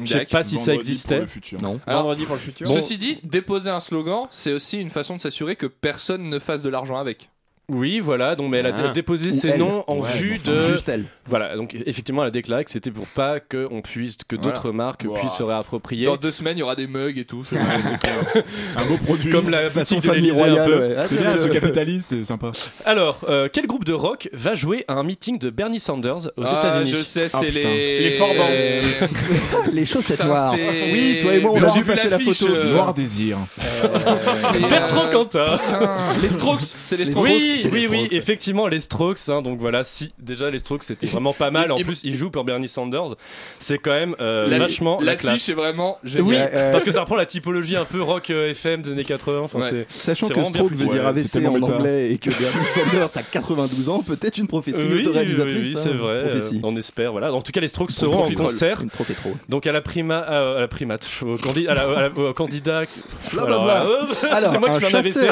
[0.04, 1.16] Je sais pas si ça Vendredi existait.
[1.16, 1.62] pour le futur.
[1.62, 1.80] Non.
[1.86, 2.66] Alors, Vendredi pour le futur.
[2.68, 6.62] Ceci dit, déposer un slogan, c'est aussi une façon de s'assurer que personne ne fasse
[6.62, 7.30] de l'argent avec.
[7.74, 8.36] Oui, voilà.
[8.36, 8.88] Donc, mais elle a Ah.
[8.90, 9.60] déposé Ou ses elle.
[9.60, 10.62] noms en Ouais, vue mais de.
[10.62, 11.06] Juste elle.
[11.28, 11.56] Voilà.
[11.56, 14.52] Donc effectivement, elle a déclaré que c'était pour pas que on puisse que Voilà.
[14.52, 15.14] d'autres marques Wow.
[15.16, 16.06] puissent se réapproprier.
[16.06, 17.44] Dans deux semaines, il y aura des mugs et tout.
[17.44, 17.56] c'est-
[18.76, 19.32] Un beau produit.
[19.32, 20.70] Comme la Façon boutique de famille l'Élysée un royale.
[20.70, 20.80] peu.
[20.80, 20.96] ouais.
[20.98, 22.52] Ah, C'est bien, elle se capitalise, c'est sympa.
[22.86, 26.44] Alors, euh, quel groupe de rock va jouer à un meeting de Bernie Sanders aux
[26.46, 27.70] Ah, États-Unis je sais, c'est putain.
[27.70, 28.00] les.
[28.10, 28.50] Les Forbans.
[29.72, 30.54] Les chaussettes noires.
[30.54, 32.48] Oui, toi et moi, on a j'ai vu passer la photo.
[32.50, 33.38] euh, Noir désir.
[34.18, 35.58] C'est, Bertrand euh, Cantat.
[35.66, 35.90] putain,
[36.22, 37.24] Les Strokes, c'est les Strokes.
[37.26, 38.14] Oui, oui, oui, Strokes.
[38.14, 39.20] effectivement, les Strokes.
[39.30, 41.72] hein, donc voilà, si déjà les Strokes c'était vraiment pas mal.
[41.72, 43.16] En Et- plus, ils jouent pour Bernie Sanders.
[43.60, 45.50] C'est quand même euh, La- vachement la L'affiche classe.
[45.50, 46.28] est vraiment Oui, géniale.
[46.28, 49.04] Ouais, euh, parce que ça reprend la typologie un peu rock euh, FM des années
[49.06, 49.40] 80.
[49.42, 49.86] Enfin, Ouais.
[49.90, 51.74] c'est- Sachant que Stroke veut dire Ouais, AVC tellement en méta.
[51.76, 55.56] anglais et que Bernie Sanders a 92 ans, peut-être une prophétie Oui, oui, autoréalisatrice.
[55.58, 56.14] oui, hein, c'est vrai.
[56.14, 57.12] euh, on espère.
[57.12, 57.34] Voilà.
[57.34, 58.82] En tout cas, les Strokes seront en concert.
[59.50, 62.84] Donc à la prima, à la primate, au, la- la- candidat.
[63.32, 63.86] Blablabla.
[63.86, 64.06] Euh,
[64.50, 65.28] c'est moi qui fais un AVC.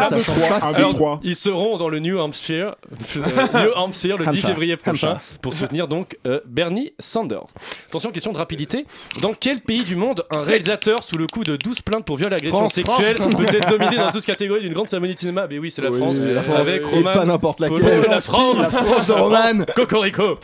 [1.24, 2.76] Ils seront dans le New Hampshire,
[3.18, 4.48] euh, New Hampshire le 10 Hampshire.
[4.50, 7.46] février prochain pour soutenir donc euh, Bernie Sanders.
[7.88, 8.86] Attention, question de rapidité.
[9.22, 12.32] Dans quel pays du monde un réalisateur sous le coup de 12 plaintes pour viol
[12.32, 13.36] et agression France, sexuelle France.
[13.38, 15.48] peut être nominé dans toutes catégories d'une grande cérémonie de cinéma?
[15.48, 16.20] Ben oui, c'est la Oui, France.
[16.20, 16.58] la France.
[16.60, 17.14] Avec Et Roman.
[17.14, 17.80] pas n'importe laquelle.
[17.80, 18.60] Polo, la France.
[18.60, 19.66] la France de Roman.
[19.76, 20.38] Cocorico.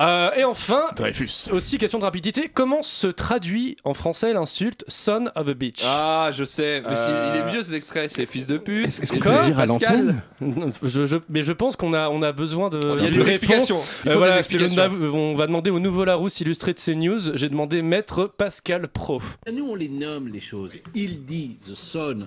[0.00, 1.48] Euh, et enfin, Dreyfus.
[1.52, 2.50] aussi question de rapidité.
[2.52, 5.82] Comment se traduit en français l'insulte son of a bitch?
[5.86, 8.86] Ah, je sais, mais Euh, il est vieux cet extrait, c'est fils de pute.
[8.86, 10.22] Est-ce qu'on peut dire à Pascal.
[10.40, 10.70] l'antenne?
[10.90, 12.78] Je, je- mais je pense qu'on a, on a besoin de.
[12.98, 13.78] Il y a des explications.
[14.06, 14.76] Euh, voilà, des le explications.
[14.76, 17.34] nav- on va demander au nouveau Larousse illustré de CNews.
[17.36, 19.22] J'ai demandé maître Pascal Pro.
[19.52, 20.74] Nous, on les nomme les choses.
[20.94, 22.26] Il dit the son.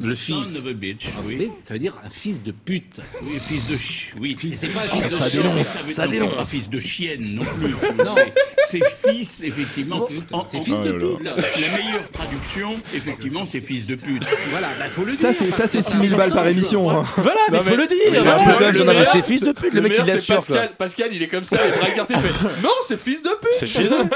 [0.00, 0.56] Le fils.
[0.58, 1.36] of a bitch, oui.
[1.38, 3.00] Mais ça veut dire un fils de pute.
[3.22, 4.14] Oui, fils de ch...
[4.20, 6.18] Oui, et c'est pas un fils de Ça chien, dénonce, ça veut- ça non, c'est
[6.18, 6.34] dénonce.
[6.34, 8.04] pas un fils de chienne non plus.
[8.04, 8.14] Non.
[8.16, 8.32] Mais
[8.66, 10.06] C'est fils, effectivement.
[10.32, 11.24] En- en- C'est fils de pute.
[11.24, 14.24] La, la meilleure traduction, effectivement, c'est fils de pute.
[14.50, 15.38] Voilà, bah faut le Ça, dire.
[15.40, 16.90] c'est ça, c'est que 6000 balles par émission.
[16.90, 17.04] hein.
[17.16, 17.96] Voilà, mais il faut le dire.
[18.12, 18.36] mais voilà.
[18.58, 21.22] comme Le meilleur, ses fils de pute, le mec il c'est l'assure Pascal, Pascal, il
[21.22, 24.08] est comme ça, il braque il fait Non, c'est fils de pute C'est chez eux.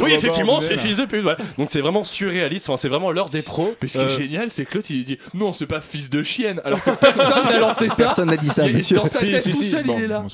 [0.00, 1.24] Oui, effectivement, c'est fils de pute.
[1.58, 2.68] Donc c'est vraiment surréaliste.
[2.68, 3.74] Enfin, c'est vraiment l'heure des pros.
[3.82, 6.10] Mais ce qui Euh, est génial, c'est que l'autre il dit Non, c'est pas fils
[6.10, 8.04] de chienne, alors que personne n'a lancé ça.
[8.04, 8.96] Personne n'a dit ça, sûr.
[8.98, 10.24] Dans sa tête si, tout si, seul, Bon, il est là.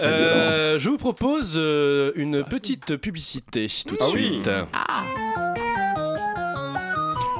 [0.00, 4.26] Euh, je vous propose euh, une petite publicité tout de Ah oui.
[4.42, 4.50] suite.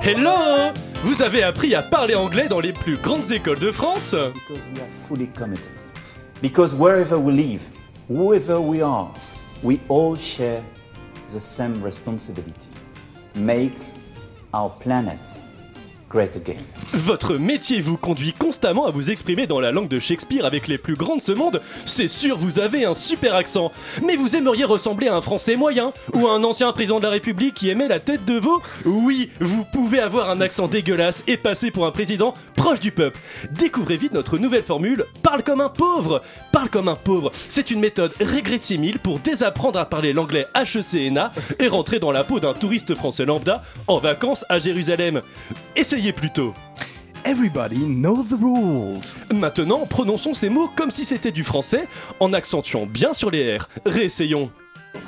[0.03, 0.33] Hello
[1.05, 4.14] Vous avez appris à parler anglais dans les plus grandes écoles de France?
[4.14, 5.64] Because we are fully committed.
[6.43, 7.61] Because wherever we live,
[8.09, 9.12] whoever we are,
[9.62, 10.62] we all share
[11.33, 12.53] the same responsibility.
[13.37, 13.75] Make
[14.53, 15.19] our planet
[16.11, 16.61] great again.
[16.94, 20.79] Votre métier vous conduit constamment à vous exprimer dans la langue de Shakespeare avec les
[20.79, 21.61] plus grands de ce monde.
[21.85, 23.73] C'est sûr, vous avez un super accent.
[24.05, 27.11] Mais vous aimeriez ressembler à un Français moyen ou à un ancien président de la
[27.11, 28.62] République qui aimait la tête de veau?
[28.85, 33.18] Oui, vous pouvez avoir un accent dégueulasse et passer pour un président proche du peuple.
[33.53, 37.81] Découvrez vite notre nouvelle formule Parle comme un pauvre Parle comme un pauvre, c'est une
[37.81, 42.94] méthode régressimile pour désapprendre à parler l'anglais HECNA et rentrer dans la peau d'un touriste
[42.94, 45.23] français lambda en vacances à Jérusalem.
[45.99, 46.55] Essayez plutôt.
[47.25, 49.17] Everybody knows the rules.
[49.35, 51.89] Maintenant, prononçons ces mots comme si c'était du français,
[52.21, 53.69] en accentuant bien sur les R.
[53.85, 54.49] Réessayons.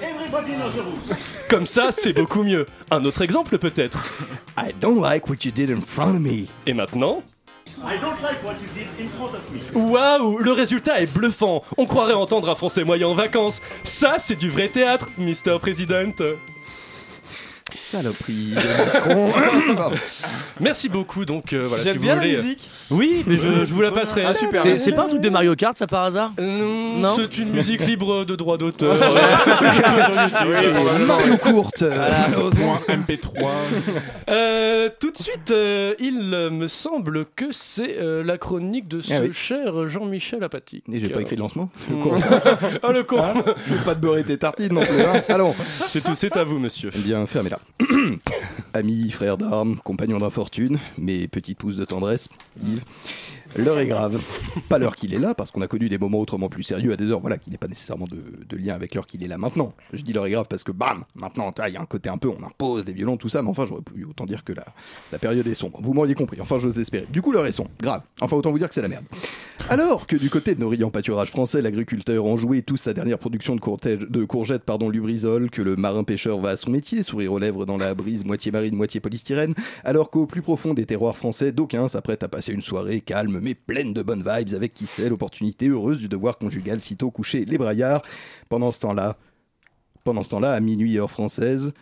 [0.03, 1.17] Everybody knows the rules.
[1.49, 2.67] Comme ça, c'est beaucoup mieux.
[2.91, 4.05] Un autre exemple peut-être.
[4.59, 6.47] I don't like what you did in front of me.
[6.67, 7.23] Et maintenant?
[7.79, 9.93] I don't like what you did in front of me.
[9.93, 11.63] Waouh, le résultat est bluffant.
[11.77, 13.63] On croirait entendre un français moyen en vacances.
[13.85, 15.61] Ça, c'est du vrai théâtre, Mr.
[15.61, 16.21] President.
[17.75, 18.55] Saloperie de
[19.77, 19.93] Macron.
[20.61, 21.25] Merci beaucoup.
[21.25, 22.37] Donc euh, voilà, J'aime si vous bien la voulez.
[22.37, 22.71] musique.
[22.91, 24.25] Oui, mais je, je vous la passerai.
[24.25, 24.61] Ah, super.
[24.63, 26.33] C'est- c'est pas un truc de Mario Kart, ça par hasard?
[26.41, 27.15] Euh, Non.
[27.17, 28.97] C'est une musique libre de droit d'auteur.
[30.31, 31.83] C'est Mario Courte.
[31.83, 32.79] Malheureusement.
[32.89, 33.49] MP3.
[34.29, 39.01] Euh, tout de suite, euh, il euh, me semble que c'est euh, la chronique de
[39.01, 39.31] ce Ah oui.
[39.33, 40.83] cher Jean-Michel Apathy.
[40.93, 41.71] Et j'ai pas écrit le lancement.
[41.89, 42.01] Le Hmm.
[42.03, 42.19] con.
[42.83, 43.23] Ah le con
[43.69, 45.03] Je veux pas de beurrer tes tartines non plus.
[45.03, 45.23] hein.
[45.29, 45.55] Allons.
[45.89, 46.91] C'est tout, c'est à vous, monsieur.
[46.95, 47.27] Eh bien,
[48.75, 52.29] Amis, frères d'armes, compagnons d'infortune, mes petites pousses de tendresse,
[52.63, 52.83] Yves.
[53.57, 54.21] L'heure est grave.
[54.69, 56.97] Pas l'heure qu'il est là, parce qu'on a connu des moments autrement plus sérieux à
[56.97, 59.73] des heures, voilà, qui n'est pas nécessairement de, lien avec l'heure qu'il est là maintenant.
[59.93, 62.19] Je dis l'heure est grave parce que, bam, maintenant, il y a un côté un
[62.19, 65.19] peu, on impose des violons, tout ça, mais enfin, j'aurais pu autant dire que la,
[65.19, 65.81] période est sombre.
[65.83, 67.07] Vous m'auriez compris, enfin, j'ose espérer.
[67.11, 68.03] Du coup, l'heure est sombre, grave.
[68.21, 69.05] Enfin, autant vous dire que c'est la merde.
[69.69, 73.57] Alors que du côté de nos riants pâturages français, l'agriculteur enjoué tous sa dernière production
[73.57, 77.67] de, courgettes, pardon, lubrizol, que le marin pêcheur va à son métier, sourire aux lèvres
[77.67, 81.89] dans la brise moitié marine, moitié polystyrène, alors qu'au plus profond des terroirs français, d'aucuns
[81.89, 85.69] s'apprêtent à passer une soirée calme mais pleine de bonnes vibes avec qui sait l'opportunité
[85.69, 88.03] heureuse du devoir conjugal sitôt couché les braillards.
[88.49, 89.17] Pendant ce temps-là,
[90.05, 91.73] pendant ce temps-là, à minuit heure française,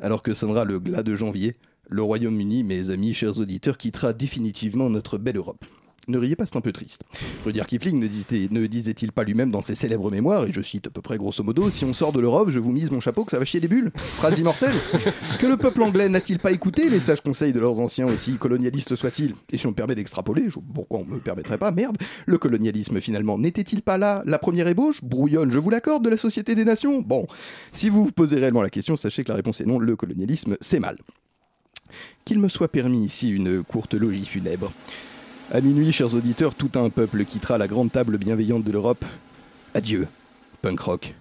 [0.00, 1.56] alors que sonnera le glas de janvier,
[1.88, 5.64] le Royaume-Uni, mes amis, chers auditeurs, quittera définitivement notre belle Europe.
[6.08, 7.02] Ne riez pas, c'est un peu triste.
[7.44, 10.86] Rudyard Kipling ne disait- ne disait-il pas lui-même dans ses célèbres mémoires, et je cite
[10.86, 13.24] à peu près grosso modo, si on sort de l'Europe, je vous mise mon chapeau
[13.24, 14.74] que ça va chier des bulles Phrase immortelle.
[15.38, 18.96] Que le peuple anglais n'a-t-il pas écouté les sages conseils de leurs anciens, aussi colonialistes
[18.96, 19.34] soient-ils?
[19.52, 23.36] Et si on me permet d'extrapoler, pourquoi on me permettrait pas, merde, le colonialisme finalement,
[23.36, 25.04] n'était-il pas là la première ébauche?
[25.04, 27.02] Brouillonne, je vous l'accorde, de la Société des Nations?
[27.02, 27.26] Bon,
[27.72, 30.56] si vous vous posez réellement la question, sachez que la réponse est non, le colonialisme,
[30.62, 30.96] c'est mal.
[32.24, 34.72] Qu'il me soit permis ici une courte logie funèbre.
[35.50, 39.02] À minuit, chers auditeurs, tout un peuple quittera la grande table bienveillante de l'Europe.
[39.72, 40.06] Adieu,
[40.60, 41.14] punk rock.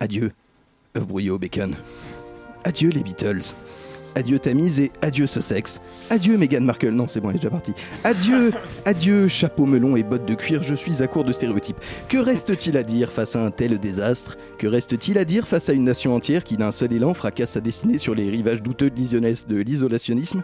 [0.00, 0.32] Adieu,
[0.96, 1.76] œuf brouillé bacon.
[2.64, 3.52] Adieu les Beatles.
[4.14, 5.80] Adieu Tamise et adieu Sussex.
[6.08, 6.92] Adieu Meghan Markle.
[6.92, 7.74] Non, c'est bon, elle est déjà partie.
[8.04, 8.52] Adieu,
[8.86, 10.62] adieu chapeau melon et bottes de cuir.
[10.62, 11.80] Je suis à court de stéréotypes.
[12.08, 14.38] Que reste-t-il à dire face à un tel désastre?
[14.56, 17.60] Que reste-t-il à dire face à une nation entière qui d'un seul élan fracasse sa
[17.60, 20.42] destinée sur les rivages douteux de l'isolationnisme?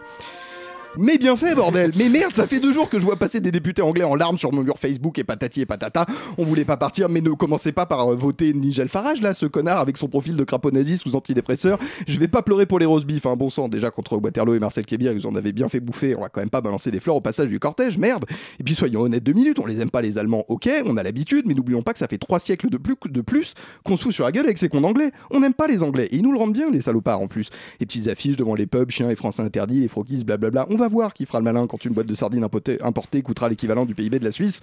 [0.97, 3.51] Mais bien fait, bordel Mais merde, ça fait deux jours que je vois passer des
[3.51, 6.07] députés anglais en larmes sur mon mur Facebook et patati et patata.
[6.37, 9.45] On voulait pas partir, mais ne commencez pas par euh, voter Nigel Farage, là, ce
[9.45, 11.77] connard avec son profil de crapaud nazi sous antidépresseur.
[12.07, 13.69] Je vais pas pleurer pour les roast beef, hein, bon sang.
[13.69, 16.15] Déjà, contre Waterloo et Marcel Kébir, ils en avaient bien fait bouffer.
[16.15, 18.25] On va quand même pas balancer des fleurs au passage du cortège, merde
[18.59, 21.03] Et puis soyons honnêtes deux minutes, on les aime pas les Allemands, ok, on a
[21.03, 24.25] l'habitude, mais n'oublions pas que ça fait trois siècles de plus, qu'on se fout sur
[24.25, 25.11] la gueule avec ces cons d'anglais.
[25.29, 27.49] On n'aime pas les anglais, et ils nous le rendent bien, les salopards en plus.
[27.79, 30.65] Les petites affiches devant les pubs, chiens et français interdits, les froquis, blablabla.
[30.79, 33.93] Va voir qui fera le malin quand une boîte de sardines importée, coûtera l'équivalent du
[33.93, 34.61] PIB de la Suisse.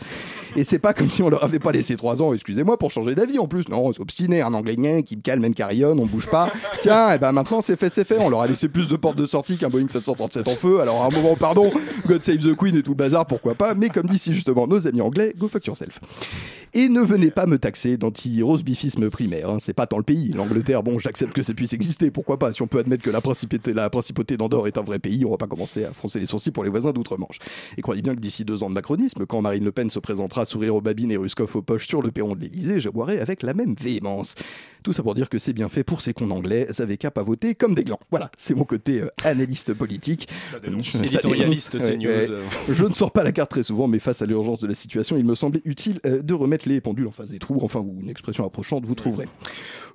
[0.57, 3.15] Et c'est pas comme si on leur avait pas laissé trois ans, excusez-moi, pour changer
[3.15, 3.69] d'avis en plus.
[3.69, 6.51] Non, on s'obstinait, un anglais qui me calme, même carillonne, on bouge pas.
[6.83, 8.19] Tiens, et ben maintenant c'est fait, c'est fait.
[8.19, 10.81] On leur a laissé plus de portes de sortie qu'un Boeing 737 en feu.
[10.81, 11.71] Alors à un moment, pardon,
[12.07, 13.75] God save the Queen et tout le bazar, pourquoi pas.
[13.75, 16.01] Mais comme dit si justement nos amis anglais, go fuck yourself.
[16.79, 19.57] Et ne venez pas me taxer d'anti-rosbifisme primaire, hein.
[19.63, 20.29] c'est pas tant le pays.
[20.29, 22.53] L'Angleterre, bon, j'accepte que ça puisse exister, pourquoi pas?
[22.53, 25.47] Si on peut admettre que la principauté, d'Andorre est un vrai pays, on va pas
[25.47, 27.39] commencer à froncer les sourcils pour les voisins d'outre-Manche.
[27.79, 30.45] Et croyez bien que d'ici deux ans de macronisme, quand Marine Le Pen se présentera
[30.45, 33.43] sourire aux babines et Ruskov aux poches sur le perron de l'Elysée, je boirai avec
[33.43, 34.35] la même véhémence.
[34.87, 37.11] Tout ça pour dire que c'est bien fait pour ces cons anglais, ça avait qu'à
[37.11, 37.99] pas voter comme des glands.
[38.11, 40.29] Voilà, c'est mon côté euh, analyste politique.
[40.49, 40.91] Ça dénonce.
[40.91, 41.97] Ça Éditorialiste, dénonce.
[41.97, 42.07] CNews.
[42.09, 42.43] Ouais, ouais.
[42.73, 45.17] Je ne sors pas la carte très souvent, mais face à l'urgence de la situation,
[45.17, 47.59] il me semblait utile euh, de remettre les pendules en face des trous.
[47.63, 49.27] Enfin, ou une expression approchante, vous trouverez.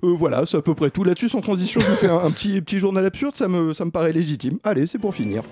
[0.04, 1.04] Euh, voilà, c'est à peu près tout.
[1.04, 3.86] Là-dessus, sans transition, je vous fais un, un petit, petit journal absurde, ça me, ça
[3.86, 4.58] me paraît légitime.
[4.62, 5.42] Allez, c'est pour finir.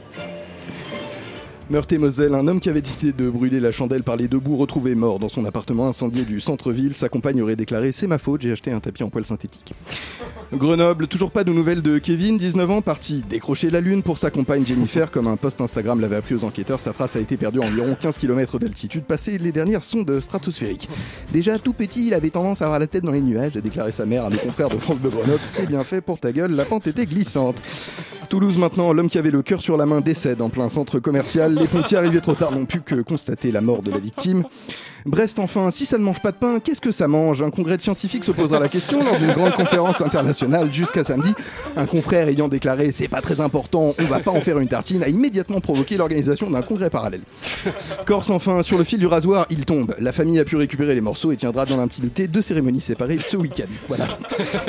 [1.71, 4.97] Meurthe-et-Moselle, un homme qui avait décidé de brûler la chandelle par les deux bouts retrouvé
[4.97, 6.97] mort dans son appartement incendié du centre-ville.
[6.97, 9.73] Sa compagne aurait déclaré C'est ma faute, j'ai acheté un tapis en poil synthétique.
[10.53, 14.33] Grenoble, toujours pas de nouvelles de Kevin, 19 ans, parti décrocher la lune pour sa
[14.33, 15.13] compagne Jennifer.
[15.13, 17.95] Comme un post Instagram l'avait appris aux enquêteurs, sa trace a été perdue à environ
[17.95, 20.89] 15 km d'altitude, passé les dernières sondes stratosphériques.
[21.33, 23.93] Déjà tout petit, il avait tendance à avoir la tête dans les nuages, a déclaré
[23.93, 25.39] sa mère à nos confrères de France Bleu Grenoble.
[25.45, 27.63] C'est bien fait pour ta gueule, la pente était glissante.
[28.29, 31.60] Toulouse maintenant, l'homme qui avait le cœur sur la main décède en plein centre commercial.
[31.61, 34.45] Les pompiers arrivés trop tard n'ont pu que constater la mort de la victime.
[35.07, 37.43] Brest enfin, si ça ne mange pas de pain, qu'est-ce que ça mange?
[37.43, 41.33] Un congrès de scientifiques se posera la question lors d'une grande conférence internationale jusqu'à samedi.
[41.77, 45.03] Un confrère ayant déclaré c'est pas très important, on va pas en faire une tartine,
[45.03, 47.23] a immédiatement provoqué l'organisation d'un congrès parallèle.
[48.05, 49.95] Corse enfin, sur le fil du rasoir, il tombe.
[50.01, 53.37] La famille a pu récupérer les morceaux et tiendra dans l'intimité deux cérémonies séparées ce
[53.39, 53.69] week-end.
[53.89, 54.07] Voilà.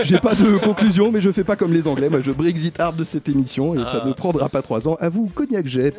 [0.03, 2.09] J'ai pas de conclusion, mais je fais pas comme les Anglais.
[2.09, 4.07] Moi, je Brexit hard de cette émission et ça Ah.
[4.07, 4.97] ne prendra pas trois ans.
[4.99, 5.93] À vous, cognac jet.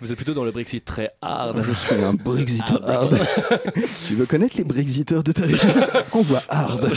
[0.00, 1.62] Vous êtes plutôt dans le Brexit très hard.
[1.62, 3.18] Je suis un Brexit Ah, hard.
[4.06, 5.68] tu veux connaître les Brexiteurs de ta région
[6.12, 6.90] Envoie hard.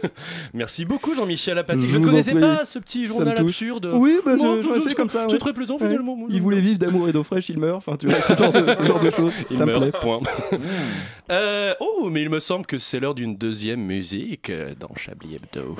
[0.54, 1.88] Merci beaucoup Jean-Michel Apathy.
[1.88, 3.90] Je ne connaissais pas ce petit me journal absurde.
[3.94, 5.24] Oui, bah, Non, je, comme ça.
[5.26, 5.38] C'est ouais.
[5.38, 5.86] très plaisant Ouais.
[5.88, 6.14] finalement.
[6.16, 7.76] moi, Il voulait vivre d'amour et d'eau fraîche, il meurt.
[7.78, 9.32] Enfin, tu vois, ce genre de, ce genre de choses.
[9.50, 10.00] Il ça me meurt, plaît.
[10.00, 10.20] point.
[11.30, 15.34] Euh, oh, mais il me semble que c'est l'heure d'une deuxième musique euh, dans Chablis
[15.36, 15.76] Hebdo.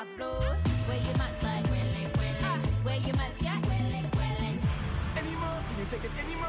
[0.00, 0.56] My blood.
[0.86, 4.52] Where you must like, willy, willy, where you must get, willy, willy.
[5.16, 6.48] Anymore, can you take it anymore?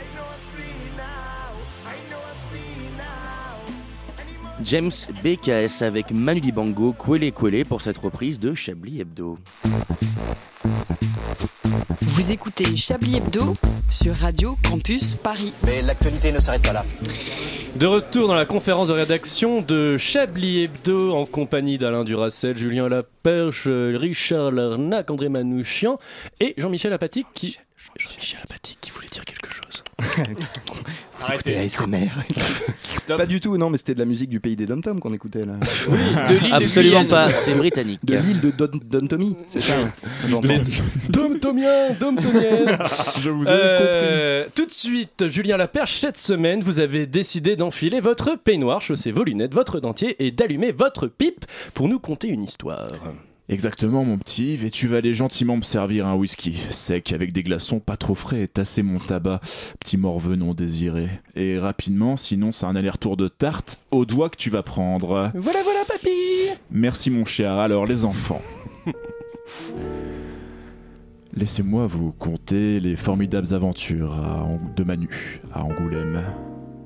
[0.00, 1.50] I know I'm free now.
[1.86, 3.56] I know I'm free now.
[4.62, 9.38] James BKS avec Manu Dibango, Kwele Kwele pour cette reprise de Chablis Hebdo.
[12.02, 13.54] Vous écoutez Chablis Hebdo
[13.88, 15.52] sur Radio Campus Paris.
[15.64, 16.84] Mais l'actualité ne s'arrête pas là.
[17.80, 22.90] De retour dans la conférence de rédaction de Chablis Hebdo en compagnie d'Alain Duracel, Julien
[22.90, 25.98] Laperche, Richard Larnac, André Manouchian
[26.40, 27.56] et Jean-Michel Apathy qui.
[27.98, 29.82] Jean-Michel Apathy qui voulait dire quelque chose.
[31.20, 32.08] Vous écoutez ASMR.
[33.16, 35.12] Pas du tout, non, mais c'était de la musique du pays des Dom Tom qu'on
[35.12, 35.54] écoutait là.
[35.54, 37.08] de l'île de Absolument Guyane.
[37.08, 38.00] pas, c'est britannique.
[38.04, 39.74] De l'île de Don, Don Tommy, c'est ça
[41.10, 42.78] Dom Tomien, Dom Tomien.
[43.20, 48.00] Je vous ai Euh, Tout de suite, Julien Laperche, cette semaine, vous avez décidé d'enfiler
[48.00, 52.44] votre peignoir, chausser vos lunettes, votre dentier et d'allumer votre pipe pour nous conter une
[52.44, 52.88] histoire.
[53.50, 57.32] Exactement, mon petit Yves, et tu vas aller gentiment me servir un whisky, sec, avec
[57.32, 59.40] des glaçons pas trop frais, et tasser mon tabac,
[59.80, 61.08] petit morveux non désiré.
[61.34, 65.32] Et rapidement, sinon c'est un aller-retour de tarte au doigt que tu vas prendre.
[65.34, 66.10] Voilà, voilà, papy
[66.70, 68.40] Merci mon cher, alors les enfants.
[71.34, 76.22] Laissez-moi vous conter les formidables aventures à de Manu, à Angoulême.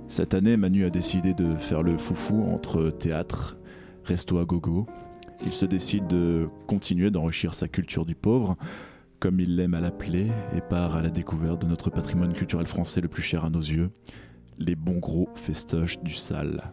[0.09, 3.59] Cette année, Manu a décidé de faire le foufou entre théâtre,
[4.05, 4.87] resto à gogo.
[5.45, 8.57] Il se décide de continuer d'enrichir sa culture du pauvre,
[9.21, 13.01] comme il l'aime à l'appeler, et part à la découverte de notre patrimoine culturel français
[13.01, 13.91] le plus cher à nos yeux,
[14.59, 16.73] les bons gros festoches du sale.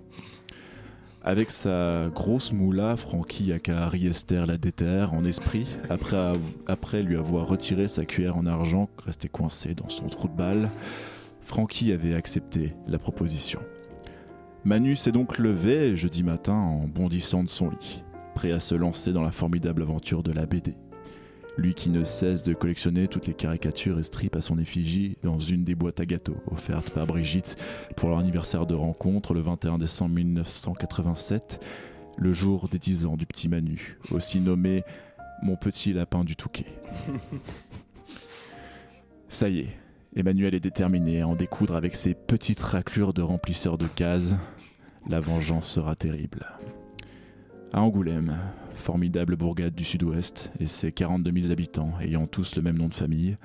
[1.24, 5.68] Avec sa grosse moula, Francky Akahari Esther la déterre en esprit,
[6.68, 10.72] après, lui avoir retiré sa cuillère en argent restée coincée dans son trou de balle,
[11.42, 13.60] Francky avait accepté la proposition.
[14.64, 18.04] Manu s'est donc levé jeudi matin en bondissant de son lit,
[18.42, 20.74] prêt à se lancer dans la formidable aventure de la BD.
[21.60, 25.38] Lui qui ne cesse de collectionner toutes les caricatures et strips à son effigie dans
[25.38, 27.56] une des boîtes à gâteaux offertes par Brigitte
[27.96, 31.64] pour leur anniversaire de rencontre le 21 décembre 1987,
[32.18, 34.84] le jour des 10 ans du petit Manu, aussi nommé
[35.44, 36.66] Mon petit lapin du Touquet.
[39.30, 39.78] Ça y est,
[40.16, 44.34] Emmanuel est déterminé à en découdre avec ses petites raclures de remplisseur de cases.
[45.08, 46.48] La vengeance sera terrible.
[47.74, 48.38] À Angoulême,
[48.76, 52.94] formidable bourgade du sud-ouest et ses 42 000 habitants ayant tous le même nom de
[52.94, 53.38] famille,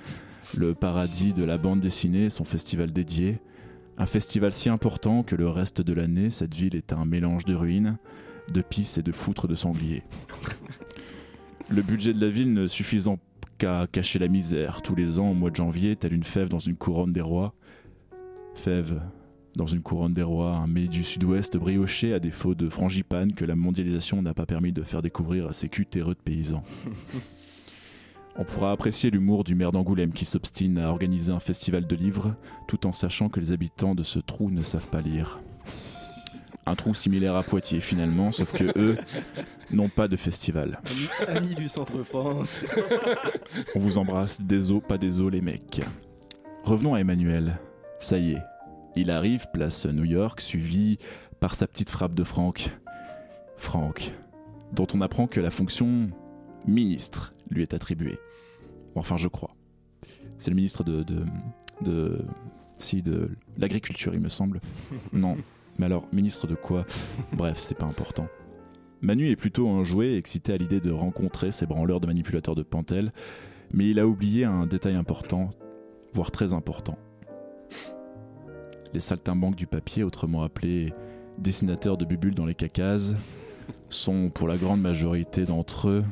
[0.56, 3.38] le paradis de la bande dessinée, son festival dédié,
[3.98, 7.54] un festival si important que le reste de l'année, cette ville est un mélange de
[7.54, 7.98] ruines,
[8.52, 10.02] de pisses et de foutres de sangliers.
[11.68, 13.20] Le budget de la ville ne suffisant
[13.58, 16.58] qu'à cacher la misère, tous les ans au mois de janvier, telle une fève dans
[16.58, 17.54] une couronne des rois.
[18.56, 19.00] Fève
[19.56, 23.46] dans une couronne des rois, un mets du sud-ouest brioché à défaut de frangipane que
[23.46, 26.62] la mondialisation n'a pas permis de faire découvrir à ces culs terreux de paysans.
[28.38, 32.34] On pourra apprécier l'humour du maire d'Angoulême qui s'obstine à organiser un festival de livres
[32.68, 35.40] tout en sachant que les habitants de ce trou ne savent pas lire.
[36.66, 38.98] Un trou similaire à Poitiers finalement, sauf que eux
[39.70, 40.80] n'ont pas de festival.
[41.28, 42.60] Amis du centre-France.
[43.74, 45.80] On vous embrasse, des os, pas des os les mecs.
[46.64, 47.58] Revenons à Emmanuel.
[48.00, 48.42] Ça y est,
[48.96, 50.98] il arrive, place New York, suivi
[51.38, 52.70] par sa petite frappe de Franck.
[53.56, 54.12] Franck,
[54.72, 56.10] dont on apprend que la fonction
[56.66, 58.18] ministre lui est attribuée.
[58.94, 59.50] Enfin, je crois.
[60.38, 61.02] C'est le ministre de.
[61.02, 61.24] de.
[61.82, 62.24] de.
[62.78, 64.60] si, de l'agriculture, il me semble.
[65.12, 65.36] Non.
[65.78, 66.86] Mais alors, ministre de quoi?
[67.34, 68.28] Bref, c'est pas important.
[69.02, 72.62] Manu est plutôt un jouet excité à l'idée de rencontrer ces branleurs de manipulateurs de
[72.62, 73.12] Pantel,
[73.74, 75.50] mais il a oublié un détail important,
[76.14, 76.96] voire très important.
[78.96, 80.94] Les saltimbanques du papier, autrement appelés
[81.36, 83.14] dessinateurs de bubules dans les cacases,
[83.90, 86.04] sont pour la grande majorité d'entre eux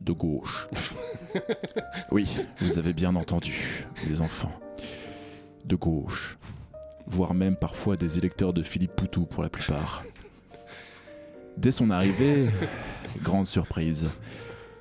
[0.00, 0.66] de gauche.
[2.10, 2.26] Oui,
[2.58, 4.50] vous avez bien entendu, les enfants.
[5.64, 6.38] De gauche.
[7.06, 10.02] Voire même parfois des électeurs de Philippe Poutou pour la plupart.
[11.56, 12.48] Dès son arrivée,
[13.22, 14.08] grande surprise,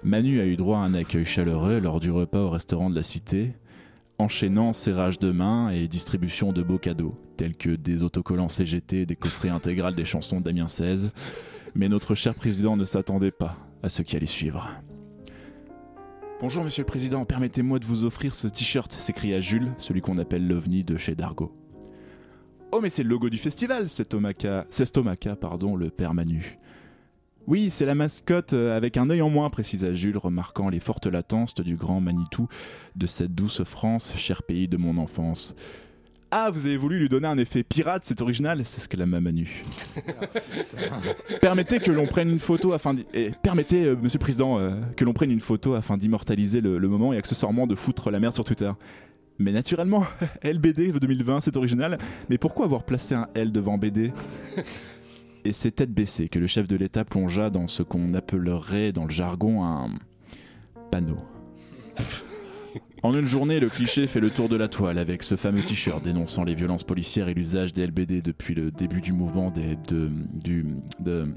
[0.02, 3.04] Manu a eu droit à un accueil chaleureux lors du repas au restaurant de la
[3.04, 3.54] cité,
[4.20, 9.16] enchaînant serrage de main et distribution de beaux cadeaux, tels que des autocollants CGT des
[9.16, 11.10] coffrets intégrales des chansons de Damien XVI.
[11.76, 14.68] Mais notre cher président ne s'attendait pas à ce qui allait suivre.
[16.42, 20.48] Bonjour Monsieur le Président, permettez-moi de vous offrir ce t-shirt, s'écria Jules, celui qu'on appelle
[20.48, 21.52] l'OVNI de chez Dargo.
[22.72, 24.06] Oh mais c'est le logo du festival, c'est
[24.86, 26.60] Stomaka, pardon, le père Manu.
[27.48, 31.08] Oui, c'est la mascotte euh, avec un œil en moins, précisa Jules, remarquant les fortes
[31.08, 32.50] latences du grand Manitou
[32.98, 35.56] de cette douce France, cher pays de mon enfance.
[36.30, 39.06] Ah, vous avez voulu lui donner un effet pirate, c'est original, c'est ce que la
[39.06, 39.64] Manu.
[41.42, 45.06] Permettez que l'on prenne une photo afin eh, permettez, euh, Monsieur le Président, euh, que
[45.06, 48.34] l'on prenne une photo afin d'immortaliser le, le moment et accessoirement de foutre la merde
[48.34, 48.72] sur Twitter.
[49.40, 50.04] Mais naturellement,
[50.44, 51.98] LBD 2020, c'est original.
[52.30, 54.12] Mais pourquoi avoir placé un L devant BD
[55.46, 59.06] Et c'est tête baissée que le chef de l'État plongea dans ce qu'on appellerait dans
[59.06, 59.90] le jargon un
[60.92, 61.18] panneau.
[63.04, 66.04] En une journée, le cliché fait le tour de la toile avec ce fameux t-shirt
[66.04, 70.10] dénonçant les violences policières et l'usage des LBD depuis le début du mouvement des, de-
[70.34, 70.66] du-
[71.00, 71.28] de-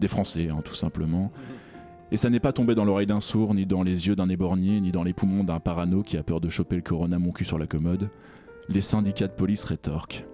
[0.00, 1.30] des Français, hein, tout simplement.
[2.12, 4.80] Et ça n'est pas tombé dans l'oreille d'un sourd, ni dans les yeux d'un éborgné,
[4.80, 7.44] ni dans les poumons d'un parano qui a peur de choper le corona mon cul
[7.44, 8.08] sur la commode.
[8.70, 10.24] Les syndicats de police rétorquent.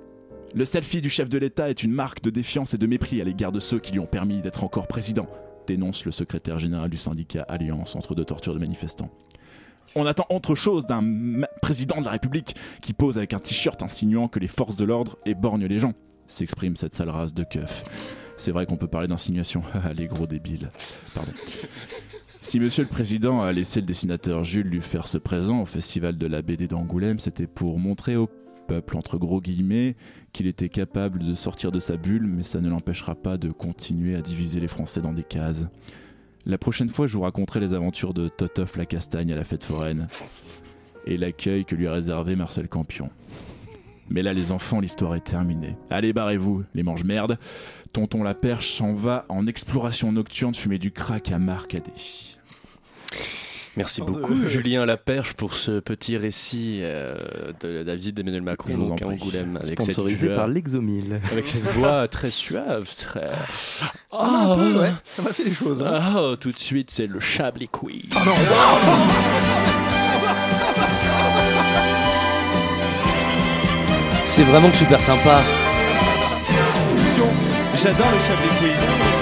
[0.55, 3.24] Le selfie du chef de l'État est une marque de défiance et de mépris à
[3.24, 5.28] l'égard de ceux qui lui ont permis d'être encore président,
[5.66, 9.11] dénonce le secrétaire général du syndicat Alliance entre deux tortures de manifestants.
[9.94, 11.03] On attend autre chose d'un
[11.61, 15.18] président de la République qui pose avec un t-shirt insinuant que les forces de l'ordre
[15.26, 15.92] éborgnent les gens,
[16.26, 17.84] s'exprime cette sale race de keufs.
[18.36, 20.68] C'est vrai qu'on peut parler d'insinuation, Ah, les gros débiles.
[21.14, 21.32] Pardon.
[22.40, 26.16] Si Monsieur le Président a laissé le dessinateur Jules lui faire ce présent au Festival
[26.16, 28.28] de la BD d'Angoulême, c'était pour montrer au
[28.69, 29.97] peuple, entre gros guillemets,
[30.33, 34.14] qu'il était capable de sortir de sa bulle, mais ça ne l'empêchera pas de continuer
[34.14, 35.66] à diviser les Français dans des cases.
[36.47, 39.64] La prochaine fois, je vous raconterai les aventures de Totof la castagne à la fête
[39.64, 40.07] foraine
[41.07, 43.11] et l'accueil que lui a réservé Marcel Campion.
[44.11, 45.77] Mais là, les enfants, l'histoire est terminée.
[45.91, 47.39] Allez, barrez-vous, les mange-merdes.
[47.93, 52.38] Tonton la perche s'en va en exploration nocturne fumer du crack à Marcadet.
[53.79, 57.14] Merci beaucoup, Julien Laperche, pour ce petit récit euh,
[57.61, 59.14] de la visite d'Emmanuel Macron Je vous en donc, à prie.
[59.14, 61.20] Angoulême avec cette, Sponsorisé par l'Exomile.
[61.31, 63.31] avec cette voix très suave, très.
[64.11, 64.91] peu, ouais.
[65.05, 65.93] Ça m'a fait des choses, hein.
[65.95, 68.11] Ah, tout de suite, c'est le Chablis Quiz.
[74.26, 75.41] C'est vraiment super sympa.
[77.76, 79.18] J'adore le Chablis Quiz.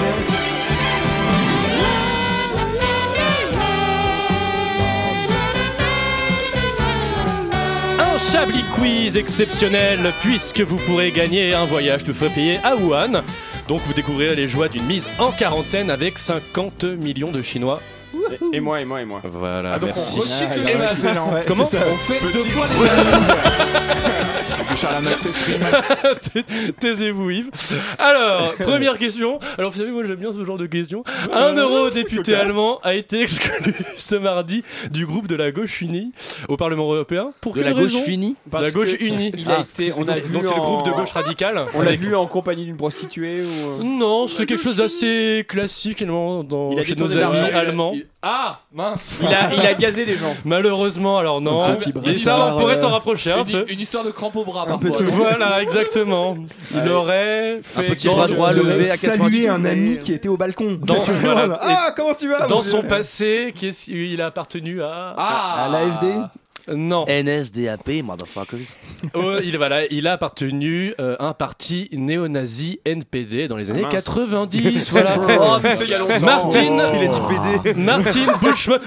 [8.31, 13.23] Chablis Quiz exceptionnel puisque vous pourrez gagner un voyage tout frais payé à Wuhan.
[13.69, 17.81] Donc vous découvrirez les joies d'une mise en quarantaine avec 50 millions de Chinois.
[18.53, 19.21] Et moi, et moi, et moi.
[19.23, 20.19] Voilà, Ah, donc on merci.
[20.19, 21.33] recycle les Excellent.
[21.33, 21.79] Ouais, Comment ça.
[21.91, 22.77] On fait deux fois les
[25.17, 25.61] s'exprime.
[26.79, 27.49] Taisez-vous Yves.
[27.97, 29.39] Alors, première question.
[29.57, 31.03] Alors vous savez, moi j'aime bien ce genre de questions.
[31.33, 36.11] Un eurodéputé allemand a été exclu ce mardi du groupe de la gauche unie
[36.47, 37.31] au Parlement européen.
[37.41, 39.31] Pour De quelle la gauche raison unie De Parce la gauche unie.
[39.35, 39.61] il a Ah.
[39.61, 41.61] été- on a vu Donc c'est le groupe de gauche radicale.
[41.73, 43.81] On l'a vu en compagnie d'une prostituée ou.
[43.81, 47.95] euh, Non, c'est quelque chose d'assez classique finalement, dans, Il a chez nos amis allemands.
[47.97, 49.15] Il- Ah, mince.
[49.21, 50.35] Il a, il a gazé des gens.
[50.45, 51.63] Malheureusement, alors non.
[51.63, 52.13] Un petit Et bras.
[52.17, 53.65] ça, on pourrait Euh, s'en rapprocher un Une, peu.
[53.69, 54.89] une histoire de crampe au bras Un parfois.
[54.91, 56.37] petit- Voilà, exactement.
[56.75, 60.37] Il aurait fait petit bras droit levé à salué 98 un ami qui était au
[60.37, 60.77] balcon.
[60.81, 61.47] Dans- Tu vois, voilà.
[61.47, 61.59] là.
[61.61, 65.13] Ah, comment tu vas dans mon son passé, qui est- il a appartenu à.
[65.17, 66.05] Ah, À l'AFD
[66.73, 67.05] Non.
[67.07, 68.57] NSDAP, motherfuckers.
[69.13, 73.83] Oh, il, voilà, il a appartenu euh, à un parti néo-nazi NPD dans les années
[73.83, 74.03] mince.
[74.05, 74.89] 90.
[74.91, 75.15] voilà.
[75.17, 76.19] Oh putain, il y a longtemps.
[76.25, 77.19] Martine, Il est dit
[77.63, 77.73] PD.
[77.79, 78.79] Martin Bushman,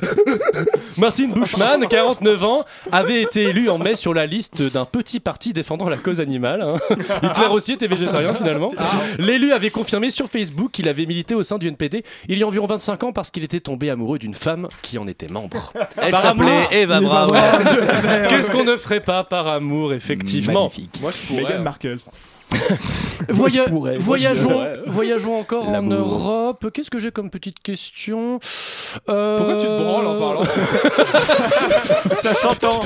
[0.96, 5.52] Martin Bushman, 49 ans, avait été élu en mai sur la liste d'un petit parti
[5.52, 6.62] défendant la cause animale.
[6.62, 6.76] hein.
[7.22, 8.70] Hitler aussi était végétarien finalement.
[9.18, 12.46] L'élu avait confirmé sur Facebook qu'il avait milité au sein du NPD il y a
[12.46, 15.72] environ 25 ans parce qu'il était tombé amoureux d'une femme qui en était membre.
[16.02, 16.66] Elle s'appelait.
[16.72, 17.28] Eva Braun.
[18.28, 21.00] Qu'est-ce qu'on ne ferait pas par amour, effectivement Magnifique.
[21.00, 21.42] Moi je pourrais.
[21.52, 21.96] Meghan Markle.
[23.28, 23.96] Voya- pourrais.
[23.98, 25.82] Voyageons, voyageons encore en.
[25.82, 26.66] Europe.
[26.74, 28.40] Qu'est-ce que j'ai comme petite question
[29.08, 30.44] Euh, Pourquoi tu te branles en parlant
[32.18, 32.80] Ça s'entend.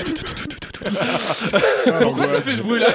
[2.03, 2.87] Pourquoi ça fait ce bruit là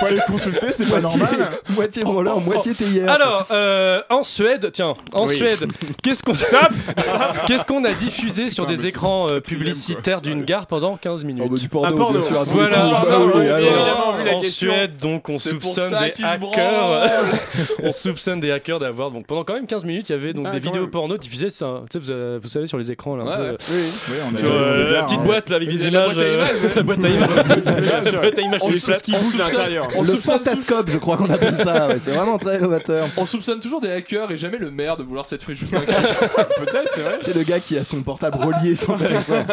[0.00, 1.50] Faut aller consulter, c'est pas Moitié, normal.
[1.70, 3.10] moitié branleur, moitié théière.
[3.10, 5.36] Alors, euh, en Suède, tiens, en Oui.
[5.36, 5.66] Suède,
[6.02, 6.32] qu'est-ce qu'on
[7.46, 11.24] qu'est-ce qu'on a diffusé sur mais des c'est écrans euh, publicitaires d'une gare pendant 15
[11.24, 12.18] minutes Oh, bah, du porno, Un porno.
[12.20, 12.76] bien sûr, à tous Voilà.
[12.78, 12.90] coups.
[12.90, 13.58] Bah Porno, oui, oui, alors.
[13.58, 14.70] évidemment, vu la en question.
[14.72, 17.24] Suède, donc on C'est pour soupçonne ça des qu'ils se hackers.
[17.82, 19.10] on soupçonne des hackers d'avoir.
[19.10, 20.90] Donc pendant quand même 15 minutes, il y avait donc Ah, des quand vidéos même.
[20.90, 21.50] porno diffusées.
[21.50, 23.24] ça, tu sais, vous, avez- vous savez sur les écrans là.
[23.24, 23.48] un Ouais, peu, ouais.
[23.50, 23.56] euh,
[24.10, 25.24] Oui, on a sur, déjà euh, vu des la petite hein.
[25.24, 26.05] boîte là avec des images.
[26.14, 26.74] boîte à images.
[26.76, 28.04] La boîte à images.
[28.12, 28.70] La boîte à images On
[30.04, 31.88] soupçonne- fantascope, je crois qu'on appelle ça.
[31.88, 33.08] ouais, c'est vraiment très novateur.
[33.16, 35.80] On soupçonne toujours des hackers et jamais le maire de vouloir s'être fait juste un.
[35.80, 37.18] Peut-être, c'est vrai.
[37.22, 39.44] C'est le gars qui a son portable relié sans faire exprès.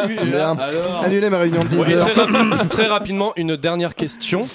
[1.02, 2.10] Annulez ma réunion de 10 Oui, heures.
[2.10, 4.46] très, rapi- très rapidement, une dernière question.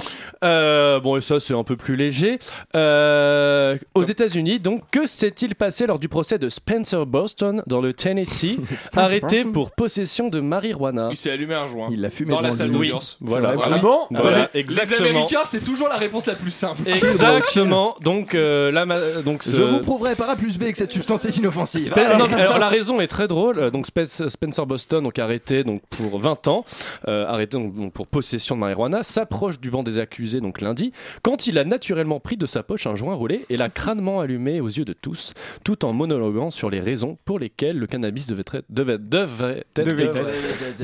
[0.43, 2.39] Euh, bon, et ça, c'est un peu plus léger.
[2.75, 7.93] Euh, aux États-Unis, donc, que s'est-il passé lors du procès de Spencer Boston dans le
[7.93, 8.57] Tennessee,
[8.95, 11.09] arrêté pour possession de marijuana?
[11.11, 11.89] Il s'est allumé un joint.
[11.91, 13.17] Il l'a fumé Dans la salle d'audience.
[13.21, 13.49] Voilà.
[13.51, 13.75] C'est vrai, Voilà.
[13.79, 15.09] Ah bon Voilà, Les exactement.
[15.09, 16.81] Américains, c'est toujours la réponse la plus simple.
[16.87, 17.95] Exactement.
[18.01, 20.91] Donc, euh, là, ma- donc ce- Je vous prouverai par A plus B que cette
[20.91, 21.81] substance est inoffensive.
[21.91, 22.17] Spen- Allez.
[22.17, 23.71] non, mais alors la raison est très drôle.
[23.71, 26.65] Donc Spence- Spencer Boston, donc arrêté donc pour 20 ans,
[27.07, 30.91] euh, arrêté donc, pour possession de marijuana, s'approche du banc des accusés diffusée donc lundi,
[31.23, 34.61] quand il a naturellement pris de sa poche un joint roulé et l'a crânement allumé
[34.61, 38.43] aux yeux de tous, tout en monologuant sur les raisons pour lesquelles le cannabis devait
[38.69, 40.07] devait, devrait être, Devait-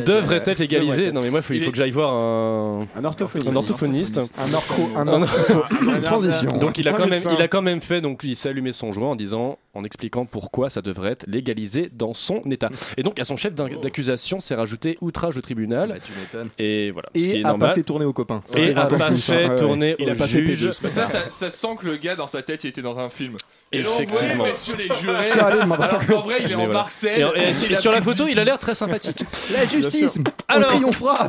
[0.06, 1.12] devrait- être légalisé.
[1.12, 3.50] Non mais moi, il faut, il que j'aille voir un, Un orthophoniste.
[3.50, 4.18] un orthophoniste.
[4.18, 6.50] Un ortho- un Un- ortho- transition.
[6.58, 8.92] Donc il a quand même, il a quand même fait, donc il s'est allumé son
[8.92, 12.70] joint en disant, en expliquant pourquoi ça devrait être légalisé dans son état.
[12.98, 15.90] Et donc à son chef d'accusation s'est rajouté outrage au tribunal.
[15.90, 16.50] Bah, tu m'étonnes.
[16.60, 17.10] Et voilà.
[17.16, 17.70] ce qui Et est a normal.
[17.70, 18.42] pas fait tourner aux copains.
[18.56, 20.12] Et a pas plus, fait ouais, tourner ouais.
[20.22, 20.70] au juge.
[20.84, 23.10] Mais ça, ça, ça sent que le gars dans sa tête il était dans un
[23.10, 23.36] film.
[23.72, 24.44] Et là, Effectivement.
[24.44, 25.32] ouais, messieurs les jurés.
[25.32, 26.74] Alors qu'en vrai, il est Mais en voilà.
[26.74, 27.26] Marseille.
[27.36, 29.24] Et, et- il et a sur la photo, il a l'air très sympathique.
[29.54, 30.18] La justice
[30.50, 31.28] On Alors- triomphera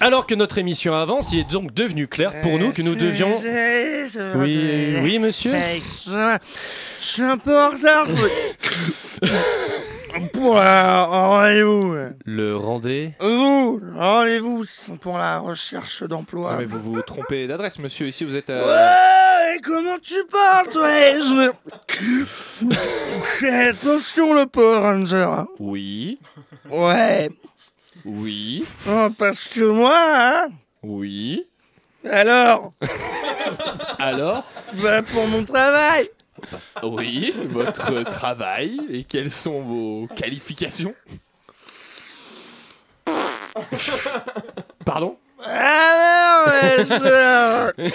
[0.00, 3.40] Alors que notre émission avance, il est donc devenu clair pour nous que nous devions.
[4.36, 5.52] Oui, oui, monsieur.
[5.52, 6.38] Je
[7.00, 8.06] suis un peu en retard
[10.32, 11.96] pour un rendez-vous.
[12.24, 13.14] Le rendez.
[13.20, 14.64] Vous, rendez-vous
[15.00, 16.50] pour la recherche d'emploi.
[16.52, 18.06] Ah, mais vous vous trompez d'adresse, monsieur.
[18.08, 18.50] Ici, vous êtes.
[18.50, 20.88] euh, Ouais, comment tu parles, toi
[21.18, 21.50] je...
[23.38, 25.44] Fais attention, le Power Ranger.
[25.58, 26.18] Oui.
[26.70, 27.30] Ouais.
[28.04, 28.64] Oui.
[28.86, 30.48] Non, parce que moi, hein,
[30.82, 31.46] Oui.
[32.10, 32.72] alors,
[33.98, 34.44] Alors
[34.82, 36.08] bah, pour mon travail,
[36.82, 37.32] Oui.
[37.48, 38.80] Votre travail.
[38.90, 40.94] Et quelles sont vos qualifications?
[44.84, 45.18] Pardon?
[45.44, 47.88] Ah non, mais je...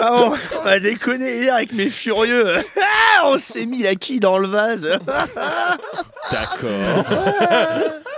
[0.00, 0.32] Ah bon,
[0.62, 2.56] on a déconné hier avec mes furieux.
[2.80, 4.98] Ah, on s'est mis la quille dans le vase.
[6.30, 7.04] D'accord.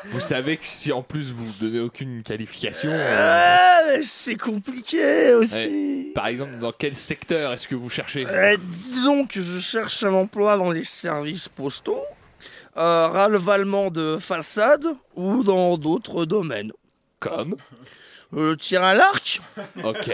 [0.07, 2.91] vous savez que si en plus vous donnez aucune qualification.
[2.93, 5.55] euh, Ah, c'est compliqué aussi.
[5.55, 6.13] ouais.
[6.15, 8.27] Par exemple, dans quel secteur est-ce que vous cherchez?
[8.29, 8.57] Euh,
[8.91, 12.03] disons que je cherche un emploi dans les services postaux,
[12.77, 14.85] euh, relevalement de façade
[15.17, 16.73] ou dans d'autres domaines.
[17.21, 17.57] Comme
[18.37, 19.41] Euh, tir à l'arc
[19.85, 20.11] Ok.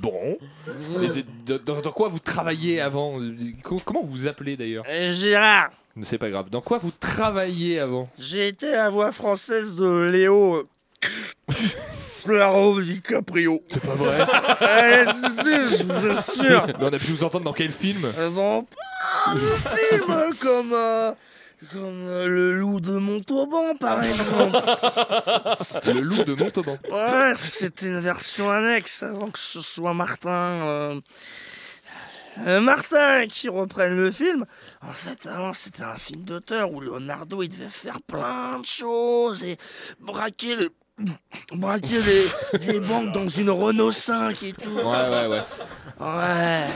[0.00, 0.38] Bon.
[1.02, 3.18] Et de- de- dans, dans quoi vous travaillez avant
[3.62, 5.70] Co- Comment vous vous appelez d'ailleurs Euh, Gérard,
[6.02, 6.48] C'est pas grave.
[6.50, 11.52] Dans quoi vous travailliez avant j'ai été la voix française de Léo euh,
[12.22, 13.62] Flaro DiCaprio.
[13.68, 14.18] C'est pas vrai
[14.62, 16.66] Euh, si, si, je vous assure.
[16.66, 20.72] Mais on a pu vous entendre dans quel film Euh, Dans plein de films comme,
[20.72, 21.12] euh,
[21.72, 24.58] comme euh, Le Loup de Montauban, par exemple.
[25.86, 26.76] Le loup de Montauban.
[26.90, 30.30] Ouais, c'était une version annexe avant que ce soit Martin.
[30.30, 31.00] euh,
[32.46, 34.44] euh, Martin qui reprenne le film.
[34.86, 39.42] En fait, avant, c'était un film d'auteur où Leonardo il devait faire plein de choses
[39.44, 39.56] et
[40.00, 40.70] braquer le.
[41.52, 44.70] Braquer des, des banques dans une Renault 5 et tout.
[44.70, 45.42] Ouais, ouais, ouais.
[46.00, 46.66] Ouais.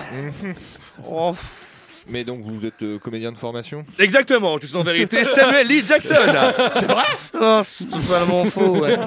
[1.09, 1.35] Oh,
[2.09, 3.85] Mais donc vous êtes euh, comédien de formation?
[3.99, 6.15] Exactement, tu en vérité Samuel Lee Jackson.
[6.73, 7.05] C'est vrai?
[7.41, 8.79] Non, c'est totalement faux.
[8.81, 8.99] Ouais.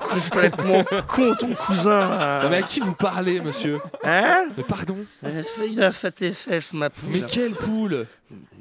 [0.00, 2.08] Complètement con ton cousin.
[2.08, 2.40] là?
[2.42, 3.80] Non, mais à qui vous parlez, monsieur?
[4.04, 4.46] Hein?
[4.56, 4.96] Mais pardon?
[5.22, 7.10] À tes fesses, ma poule.
[7.12, 8.06] Mais quelle poule?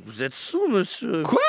[0.10, 1.22] Vous êtes sous, monsieur.
[1.24, 1.42] Quoi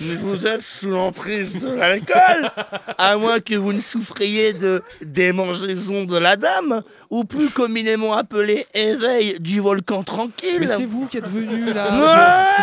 [0.00, 2.50] Mais vous êtes sous l'emprise de l'alcool
[2.96, 8.66] À moins que vous ne souffriez de démangeaison de la dame, ou plus communément appelé
[8.72, 10.56] éveil du volcan tranquille.
[10.60, 11.90] Mais c'est vous qui êtes venu là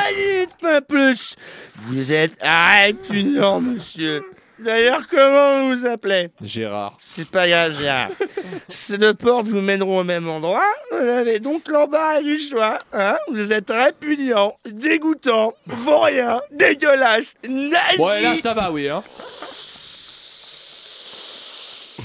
[0.08, 1.36] Ouais, dites pas plus
[1.76, 4.24] Vous êtes répugnant, monsieur.
[4.60, 6.30] D'ailleurs, comment vous vous appelez?
[6.42, 6.98] Gérard.
[7.00, 8.10] C'est pas grave, Gérard.
[8.70, 10.64] Ces deux portes vous mèneront au même endroit.
[10.92, 12.78] Vous avez donc l'embarras du choix.
[12.94, 13.18] Hein?
[13.30, 18.00] Vous êtes répugnant, dégoûtant, vaurien, dégueulasse, nazi.
[18.00, 18.88] Ouais, là ça va, oui.
[18.88, 19.04] Hein.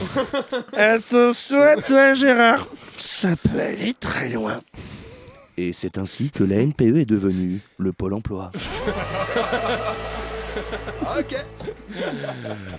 [0.72, 2.66] Attention à toi, Gérard.
[2.98, 4.60] Ça peut aller très loin.
[5.56, 8.50] Et c'est ainsi que la NPE est devenue le Pôle emploi.
[11.18, 11.36] Ok.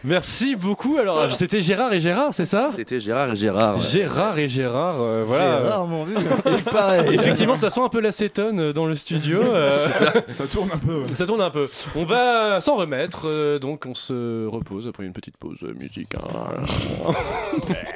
[0.04, 0.98] Merci beaucoup.
[0.98, 2.70] Alors, c'était Gérard et Gérard, c'est ça?
[2.76, 3.76] C'était Gérard et Gérard.
[3.76, 3.82] ouais.
[3.82, 5.78] Gérard et Gérard, euh, voilà.
[5.78, 7.14] Un truc pareil.
[7.16, 9.42] Effectivement, ça sent un peu l'acétone euh, dans le studio.
[9.42, 9.88] euh,
[10.32, 11.02] Ça tourne un peu.
[11.02, 11.06] ouais.
[11.16, 11.70] ça tourne un peu.
[11.96, 16.22] On va s'en remettre, euh, donc on se repose après une petite pause musicale.
[16.34, 17.16] All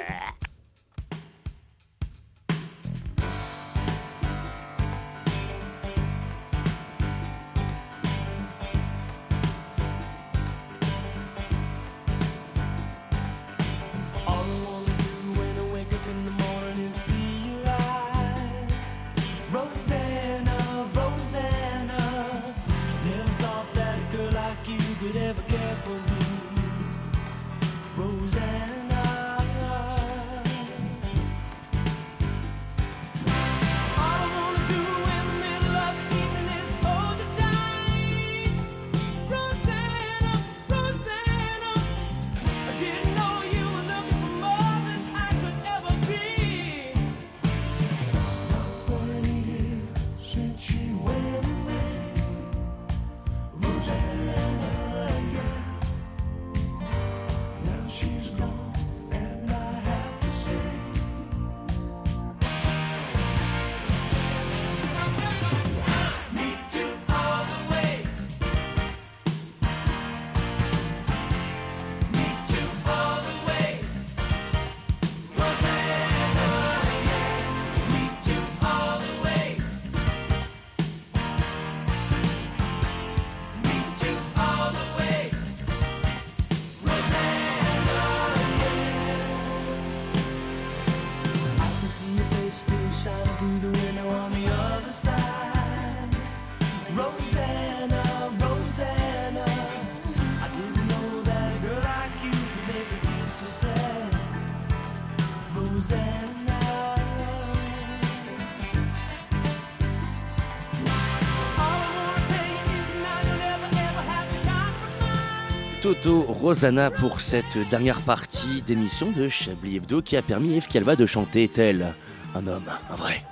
[116.10, 120.96] Rosanna pour cette dernière partie d'émission de Chablis Hebdo qui a permis à Yves Calva
[120.96, 121.96] de chanter tel
[122.36, 123.24] un homme, un vrai.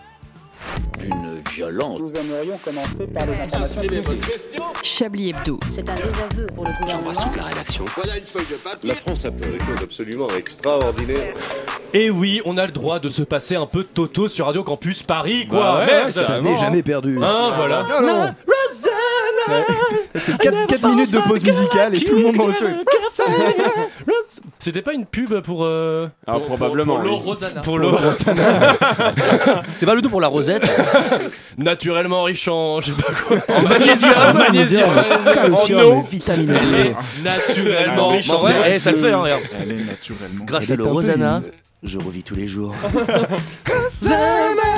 [0.98, 2.00] D'une violence.
[2.00, 4.26] Nous aimerions commencer par les informations publiques.
[4.82, 5.60] Chablis Hebdo.
[5.76, 7.32] C'est un désaveu pour le gouvernement.
[7.38, 7.86] la rédaction.
[7.96, 8.90] Voilà une feuille de papier.
[8.90, 11.34] La France a fait des choses absolument extraordinaires.
[11.94, 14.64] Et oui, on a le droit de se passer un peu de Toto sur Radio
[14.64, 15.60] Campus Paris, quoi.
[15.60, 16.12] Bah ouais, Merde.
[16.12, 17.20] ça n'est jamais perdu.
[17.22, 17.84] Hein, voilà.
[17.84, 18.36] Non, non.
[20.68, 22.54] 4, minutes de pause musicale et tout le monde dans le.
[24.60, 25.66] C'était pas une pub pour.
[25.66, 27.26] euh, Ah, pour- probablement, Pour, pour l'eau oui.
[27.26, 27.62] Rosanna.
[27.62, 27.98] Pour l'eau l'eau.
[29.80, 30.70] C'est pas le tout pour la rosette
[31.58, 32.80] Naturellement riche en.
[32.80, 33.38] Je sais pas quoi.
[33.56, 34.12] En magnésium.
[34.30, 34.90] En magnésium.
[35.34, 36.02] Calcium, En eau.
[36.10, 36.96] vitamine D.
[37.24, 39.42] Naturellement riche Bah en ouais, eh, ça le fait, hein, regarde.
[39.60, 40.46] Elle est naturellement.
[40.46, 41.42] Grâce à est le un peu Rosanna,
[41.84, 42.74] une- je revis tous les jours.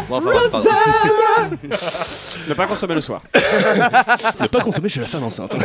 [0.09, 0.69] Bon, enfin, pardon.
[2.47, 3.21] Ne pas consommer le soir.
[4.39, 5.55] Ne pas consommer chez la femme enceinte.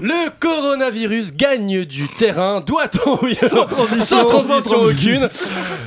[0.00, 2.60] Le coronavirus gagne du terrain.
[2.60, 5.28] Doit-on sans transition, transition aucune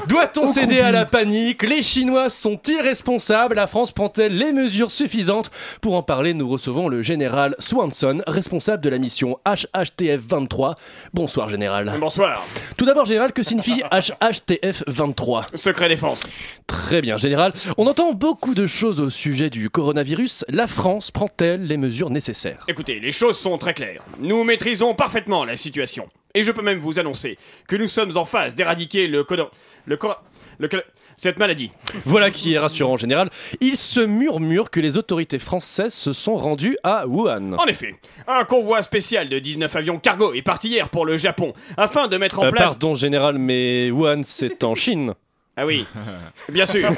[0.07, 1.63] Doit-on céder à la panique?
[1.63, 5.51] Les Chinois sont-ils responsables La France prend-elle les mesures suffisantes?
[5.81, 10.75] Pour en parler, nous recevons le général Swanson, responsable de la mission HHTF 23.
[11.13, 11.93] Bonsoir général.
[11.99, 12.43] Bonsoir.
[12.77, 16.27] Tout d'abord général, que signifie HHTF 23 Secret défense.
[16.67, 17.53] Très bien, général.
[17.77, 20.45] On entend beaucoup de choses au sujet du coronavirus.
[20.49, 22.63] La France prend-elle les mesures nécessaires?
[22.67, 24.01] Écoutez, les choses sont très claires.
[24.19, 26.09] Nous maîtrisons parfaitement la situation.
[26.33, 29.49] Et je peux même vous annoncer que nous sommes en phase d'éradiquer le codon...
[29.85, 30.21] Le cor...
[30.59, 30.83] Le col-
[31.15, 31.71] Cette maladie.
[32.05, 33.29] Voilà qui est rassurant, général.
[33.61, 37.53] Il se murmure que les autorités françaises se sont rendues à Wuhan.
[37.53, 37.95] En effet,
[38.27, 42.17] un convoi spécial de 19 avions cargo est parti hier pour le Japon afin de
[42.17, 42.63] mettre en Euh, place...
[42.69, 45.13] pardon, général, mais Wuhan, c'est en Chine.
[45.61, 45.85] Ah oui,
[46.49, 46.89] bien sûr.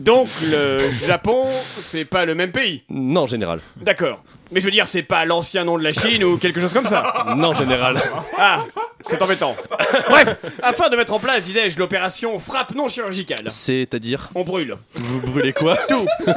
[0.00, 1.46] Donc le Japon,
[1.80, 2.82] c'est pas le même pays.
[2.90, 3.60] Non, général.
[3.76, 4.22] D'accord.
[4.50, 6.86] Mais je veux dire, c'est pas l'ancien nom de la Chine ou quelque chose comme
[6.86, 7.26] ça.
[7.36, 8.00] Non, général.
[8.38, 8.64] Ah,
[9.02, 9.54] c'est embêtant.
[10.08, 13.44] Bref, afin de mettre en place, disais-je, l'opération frappe non chirurgicale.
[13.48, 14.76] C'est-à-dire On brûle.
[14.94, 16.06] Vous brûlez quoi Tout.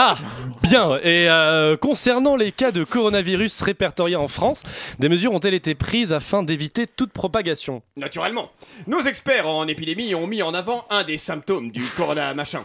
[0.00, 0.16] Ah,
[0.62, 0.96] bien.
[1.02, 4.62] Et euh, concernant les cas de coronavirus répertoriés en France,
[5.00, 7.82] des mesures ont-elles été prises afin d'éviter toute propagation?
[7.96, 8.52] Naturellement.
[8.86, 12.60] Nos experts en épidémie ont mis en avant un des symptômes du corona machin.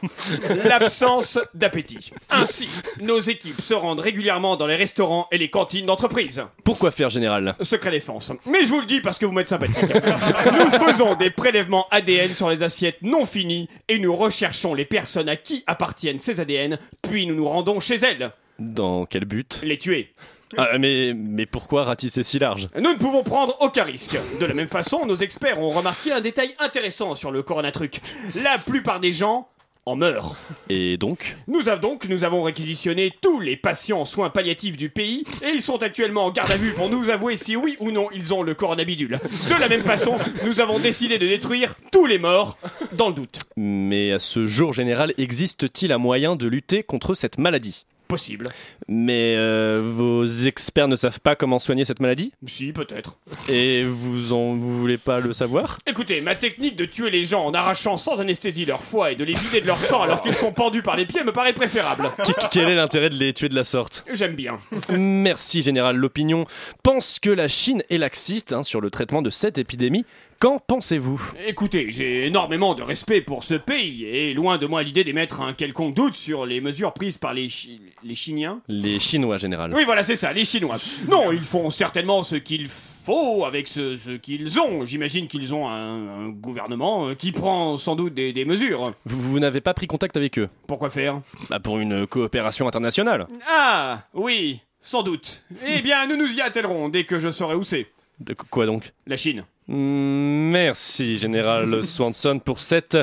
[0.64, 2.12] L'absence d'appétit.
[2.30, 2.70] Ainsi,
[3.02, 6.42] nos équipes se rendent régulièrement dans les restaurants et les cantines d'entreprise.
[6.64, 7.56] Pourquoi faire, général?
[7.62, 8.32] Secret défense.
[8.46, 9.78] Mais je vous le dis parce que vous m'êtes sympathique.
[9.84, 15.30] Nous faisons des prélèvements ADN sur les assiettes non finies et nous recherchons les personnes
[15.30, 18.32] à qui appartiennent ces ADN, puis nous nous rendons chez elles.
[18.60, 19.62] Dans quel but?
[19.64, 20.14] Les tuer.
[20.58, 22.68] Ah, mais, mais pourquoi ratisser si large?
[22.76, 24.16] Nous ne pouvons prendre aucun risque.
[24.40, 28.02] De la même façon, nos experts ont remarqué un détail intéressant sur le coronatruc.
[28.36, 29.48] La plupart des gens
[29.86, 30.36] en meurent.
[30.70, 34.90] Et donc Nous avons donc nous avons réquisitionné tous les patients en soins palliatifs du
[34.90, 37.92] pays et ils sont actuellement en garde à vue pour nous avouer si oui ou
[37.92, 39.20] non ils ont le coronabidule.
[39.50, 40.16] De la même façon,
[40.46, 42.58] nous avons décidé de détruire tous les morts
[42.94, 43.40] dans le doute.
[43.58, 47.86] Mais à ce jour, général, existe-t-il un moyen de lutter contre cette maladie?
[48.14, 48.50] Possible.
[48.88, 53.18] Mais euh, vos experts ne savent pas comment soigner cette maladie Si, peut-être.
[53.50, 57.44] Et vous en vous voulez pas le savoir Écoutez, ma technique de tuer les gens
[57.44, 60.36] en arrachant sans anesthésie leur foie et de les vider de leur sang alors qu'ils
[60.36, 62.10] sont pendus par les pieds me paraît préférable.
[62.24, 64.60] Qu- Quel est l'intérêt de les tuer de la sorte J'aime bien.
[64.92, 65.96] Merci, général.
[65.96, 66.46] L'opinion
[66.84, 70.06] pense que la Chine est laxiste hein, sur le traitement de cette épidémie.
[70.44, 75.06] Qu'en pensez-vous Écoutez, j'ai énormément de respect pour ce pays et loin de moi l'idée
[75.06, 78.60] d'émettre un quelconque doute sur les mesures prises par les, Chi- les Chiniens.
[78.68, 79.74] Les Chinois, général.
[79.74, 80.76] Oui, voilà, c'est ça, les Chinois.
[81.10, 84.84] Non, ils font certainement ce qu'il faut avec ce, ce qu'ils ont.
[84.84, 88.92] J'imagine qu'ils ont un, un gouvernement euh, qui prend sans doute des, des mesures.
[89.06, 91.22] Vous, vous n'avez pas pris contact avec eux Pourquoi faire?
[91.50, 93.28] Bah, Pour une coopération internationale.
[93.48, 95.42] Ah, oui, sans doute.
[95.66, 97.88] Eh bien, nous nous y attellerons dès que je saurai où c'est.
[98.20, 98.92] De quoi donc?
[99.08, 99.46] La Chine.
[99.68, 102.98] Merci, Général Swanson, pour cette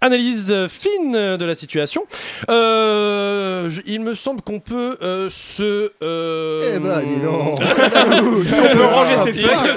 [0.00, 2.04] analyse fine de la situation.
[2.48, 5.92] Euh, je- il me semble qu'on peut euh, se.
[6.02, 7.58] euh, Eh ben, dis donc.
[7.60, 9.74] On peut ranger ses Il feuilles.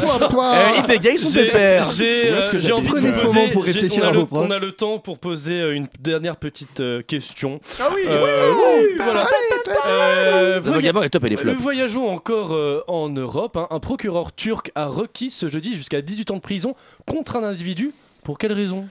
[0.77, 1.85] il bégaye son J'ai- pépère.
[1.89, 4.27] J'ai envie de ce moment pour réfléchir à le- vos.
[4.31, 7.59] On a le temps pour poser une dernière petite question.
[7.79, 9.25] Ah oui, Euh, oui, oui, voilà.
[11.43, 12.55] Le voyageons encore
[12.87, 13.57] en Europe.
[13.57, 13.67] hein.
[13.71, 16.75] Un procureur turc a requis ce jeudi jusqu'à 18 ans de prison
[17.05, 17.91] contre un individu.
[18.23, 18.83] Pour quelle raison?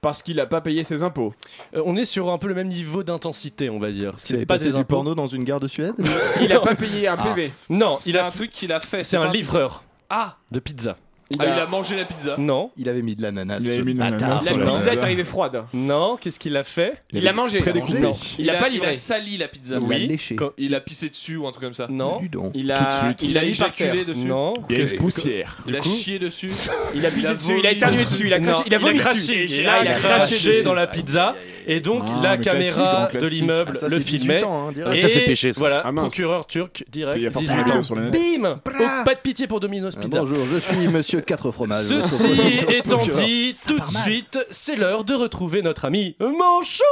[0.00, 1.34] Parce qu'il a pas payé ses impôts.
[1.74, 4.14] Euh, On est sur un peu le même niveau d'intensité, on va dire.
[4.26, 5.94] Vous avez passé du porno dans une gare de Suède?
[6.40, 7.24] Il a pas payé un Ah.
[7.34, 7.50] PV.
[7.68, 9.02] Non, il C'est a un truc qu'il a fait.
[9.02, 10.96] C'est un pas livreur Ah de pizza.
[11.38, 12.36] Ah, il a mangé la pizza.
[12.38, 12.70] Non.
[12.76, 13.58] Il avait mis de l'ananas.
[13.60, 15.64] Il avait mis de l'ananas La la pizza est arrivée froide.
[15.74, 17.62] Non, qu'est-ce qu'il a fait Il l'a mangé.
[18.38, 18.88] Il a pas Il livré.
[18.88, 19.78] a sali la pizza.
[19.82, 20.36] Il l'a léché.
[20.36, 21.88] Quand- Il a pissé dessus ou un truc comme ça.
[21.90, 22.20] Non.
[22.54, 23.22] Il a, Tout de suite.
[23.30, 24.24] il a éjaculé dessus.
[24.26, 24.54] Non.
[24.70, 25.56] Il poussière.
[25.66, 26.50] Il a chié dessus.
[26.94, 27.58] Il a pissé Il dessus.
[27.58, 28.26] Il a éternué dessus.
[28.26, 28.62] Il a craché.
[28.66, 28.74] Il
[29.68, 30.58] a craché.
[30.58, 31.34] il dans la pizza.
[31.68, 34.44] Et donc, Ah, la caméra de l'immeuble Ah, le c'est 18 filmait.
[34.44, 35.58] ans, hein, et Ah, ça, c'est péché, ça.
[35.58, 37.16] Voilà, Ah, procureur turc direct.
[37.18, 37.82] Il y a 18 forcément ans.
[37.82, 38.10] sur la.
[38.10, 38.70] Bim Oh,
[39.04, 40.20] Pas de pitié pour Domino's Ah, Pizza.
[40.20, 41.86] Bonjour, je suis Monsieur 4 fromages.
[41.86, 46.82] Ceci étant dit, tout de suite, c'est l'heure de retrouver notre ami Manchou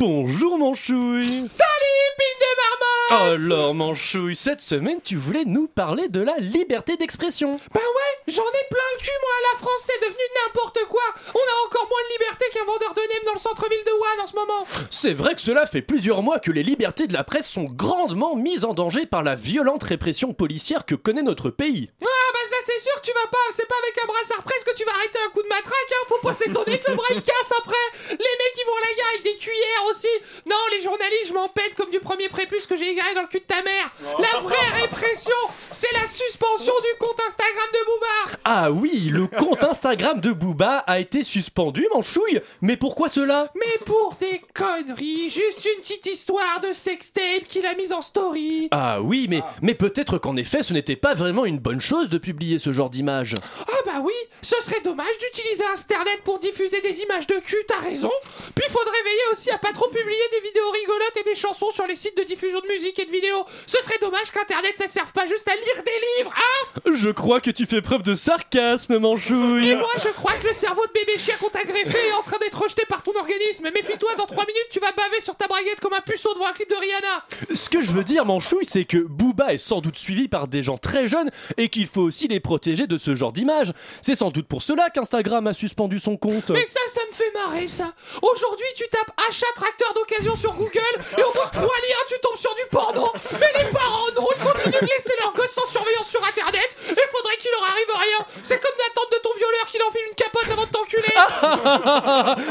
[0.00, 1.46] Bonjour Manchouille.
[1.46, 3.44] Salut, pine de marmotte.
[3.44, 7.60] Alors Manchouille, cette semaine tu voulais nous parler de la liberté d'expression.
[7.74, 11.02] Bah ouais, j'en ai plein le cul, moi, la France, c'est devenu n'importe quoi.
[11.34, 14.24] On a encore moins de liberté qu'un vendeur de nems dans le centre-ville de Wuhan
[14.24, 14.66] en ce moment.
[14.90, 18.36] C'est vrai que cela fait plusieurs mois que les libertés de la presse sont grandement
[18.36, 21.90] mises en danger par la violente répression policière que connaît notre pays.
[22.00, 24.72] Ah bah ça c'est sûr, tu vas pas, c'est pas avec un brassard presse que
[24.74, 27.20] tu vas arrêter un coup de matraque, hein, faut pas s'étonner que le bras il
[27.22, 27.86] casse après.
[28.08, 30.08] Les mecs ils vont à la gare avec des cuillères aussi.
[30.46, 33.28] Non, les journalistes, je m'en pète comme du premier prépuce que j'ai égaré dans le
[33.28, 33.90] cul de ta mère.
[34.18, 35.32] La vraie répression,
[35.70, 38.38] c'est la suspension du compte Instagram de Booba.
[38.44, 43.50] Ah oui, le compte Instagram de Booba a été suspendu, Manchouille Mais pourquoi cela?
[43.54, 48.68] Mais pour des conneries, juste une petite histoire de sextape qu'il a mise en story.
[48.70, 52.18] Ah oui, mais, mais peut-être qu'en effet ce n'était pas vraiment une bonne chose de
[52.18, 53.34] publier ce genre d'image.
[53.68, 54.12] Ah bah oui,
[54.42, 58.10] ce serait dommage d'utiliser Internet pour diffuser des images de cul, t'as raison.
[58.54, 61.86] Puis faudrait veiller aussi à pas trop publier des vidéos rigolotes et des chansons sur
[61.86, 63.44] les sites de diffusion de musique et de vidéos.
[63.66, 67.40] Ce serait dommage qu'Internet ça serve pas juste à lire des livres, hein Je crois
[67.40, 70.92] que tu fais preuve de sarcasme, Manchouille Et moi je crois que le cerveau de
[70.92, 73.68] bébé chien qu'on t'a greffé est en train d'être rejeté par ton organisme.
[73.72, 76.52] Méfie-toi, dans 3 minutes tu vas baver sur ta braguette comme un puceau devant un
[76.52, 77.24] clip de Rihanna.
[77.54, 80.62] Ce que je veux dire, Manchouille, c'est que Booba est sans doute suivi par des
[80.62, 83.72] gens très jeunes et qu'il faut aussi les protéger de ce genre d'images.
[84.02, 86.50] C'est sans doute pour cela qu'Instagram a suspendu son compte.
[86.50, 87.92] Mais ça, ça me fait marrer ça.
[88.22, 92.14] Aujourd'hui, tu tapes achat tracteur d'occasion sur Google et au bout de trois liens, tu
[92.22, 93.12] tombes sur du porno.
[93.32, 97.06] Mais les parents, non, ils continuent de laisser leurs gosses sans surveillance sur Internet et
[97.12, 98.26] faudrait qu'il leur arrive rien.
[98.42, 101.12] C'est comme d'attendre de ton violeur qu'il enfile une capote avant de t'enculer.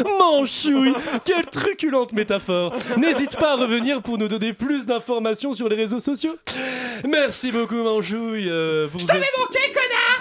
[0.19, 0.93] Manchouille
[1.25, 5.99] Quelle truculente métaphore N'hésite pas à revenir pour nous donner plus d'informations sur les réseaux
[5.99, 6.35] sociaux.
[7.07, 8.49] Merci beaucoup, Manchouille.
[8.49, 10.19] euh, pour Je t'avais manqué, connard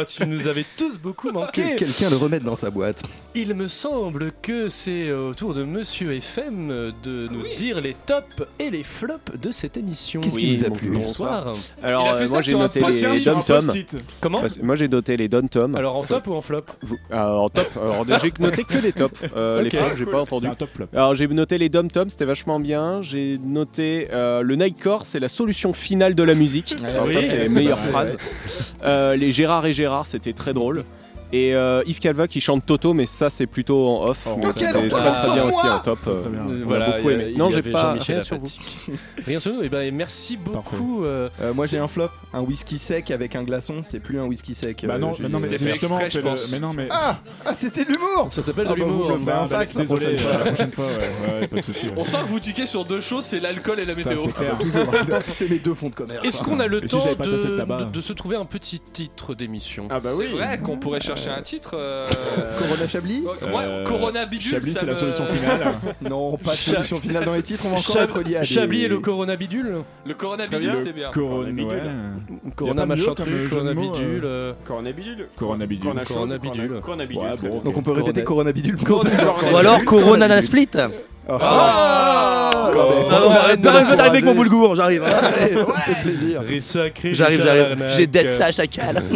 [0.00, 1.74] Ah, tu nous avais tous beaucoup manqué.
[1.74, 3.02] Que quelqu'un le remette dans sa boîte.
[3.36, 8.26] Il me semble que c'est au tour de Monsieur FM de nous dire les tops
[8.58, 10.20] et les flops de cette émission.
[10.20, 11.52] Qu'est-ce qui vous a plu Bonsoir.
[11.80, 13.66] Alors, euh, moi j'ai noté les dom-toms.
[13.66, 13.96] post-it.
[14.20, 15.76] Comment Parce- Moi j'ai noté les dom-toms.
[15.76, 17.68] Alors en top ou en flop Vous- alors, en top.
[17.80, 19.20] Alors j'ai noté que les tops.
[19.36, 20.12] Euh, les flops, j'ai cool.
[20.12, 20.46] pas entendu.
[20.48, 20.86] Un top flop.
[20.92, 23.00] Alors j'ai noté les dom-toms, c'était vachement bien.
[23.00, 26.74] J'ai noté euh, le Nightcore, c'est la solution finale de la musique.
[26.84, 27.12] Alors, oui.
[27.14, 28.16] ça c'est les meilleures phrases.
[28.82, 30.84] Euh, les Gérard et Gérard, c'était très drôle.
[31.32, 34.26] Et euh, Yves Calva qui chante Toto, mais ça c'est plutôt en off.
[34.28, 35.98] Oh, c'était top très très bien aussi en top.
[36.08, 38.46] euh, on a voilà, beaucoup a- Non, j'ai pas Jean-Michel rien sur vous.
[38.46, 38.92] Apathy.
[39.26, 39.62] Rien sur nous.
[39.62, 41.04] Et ben merci beaucoup.
[41.04, 44.24] euh, Euh, moi j'ai un flop, un whisky sec avec un glaçon, c'est plus un
[44.24, 44.84] whisky sec.
[44.86, 46.30] Bah non, non, mais c'est justement, exprès, c'est le.
[46.30, 46.50] pense.
[46.50, 46.88] Mais non, mais.
[46.90, 49.18] Ah, ah c'était de l'humour Ça s'appelle de Ah bah, l'humour.
[49.20, 50.32] Bah, bah, désolé, prochaine fois.
[50.32, 51.86] la prochaine fois, ouais, ouais, pas de soucis.
[51.86, 51.94] ouais.
[51.96, 54.16] On sent que vous tiquez sur deux choses, c'est l'alcool et la météo.
[54.18, 54.30] C'est
[55.36, 56.26] c'est mes deux fonds de commerce.
[56.26, 56.98] Est-ce qu'on a le temps
[57.92, 60.32] de, se trouver un petit titre d'émission Ah bah C'est oui.
[60.32, 61.72] vrai qu'on pourrait chercher un titre.
[61.74, 62.06] euh,
[62.58, 65.72] Corona Chablis Moi, Euh, Corona Bidule, Chablis, ça c'est la solution finale.
[66.08, 68.40] Non, pas de solution finale dans les titres, on va encore Chab- être lié à
[68.40, 68.46] des...
[68.46, 71.10] Chablis et le Corona Bidule Le Corona Bidule, c'était bien.
[71.10, 71.66] Corona, Bidule.
[71.72, 72.50] ouais.
[72.56, 74.54] Corona machin truc, Corona euh, Bidule.
[74.64, 75.28] Corona bidule.
[75.36, 75.92] Corona bidule.
[76.04, 76.80] Corona bidule.
[76.80, 77.06] Corona.
[77.64, 78.76] Donc on peut répéter Corona Bidule
[79.52, 80.68] Ou alors Corona Split.
[81.40, 82.70] Ah,
[83.12, 85.02] Ah, non, arrête, arrête avec mon boulgour, j'arrive.
[85.02, 86.42] Allez, ça me fait plaisir.
[86.62, 87.84] Sacré J'arrive, j'arrive.
[87.96, 89.02] J'ai dead ça à chacal.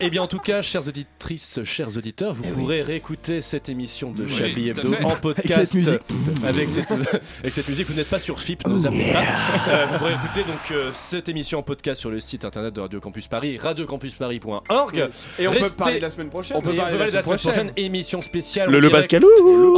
[0.00, 4.24] Eh bien, en tout cas, chères auditrices, chers auditeurs, vous pourrez réécouter cette émission de
[4.24, 5.64] Oui, Chablis Hebdo en Avec podcast.
[5.66, 6.00] cette musique.
[6.46, 9.20] Avec cette, avec cette musique, vous n'êtes pas sur FIP, ne zappez pas.
[9.72, 12.80] Euh, vous pourrez écouter donc euh, cette émission en podcast sur le site internet de
[12.80, 15.08] Radio Campus Paris, radiocampusparis.org.
[15.38, 16.56] Et on peut parler de la semaine prochaine.
[16.56, 19.28] On peut parler de la semaine prochaine, émission spéciale Le Pascalou.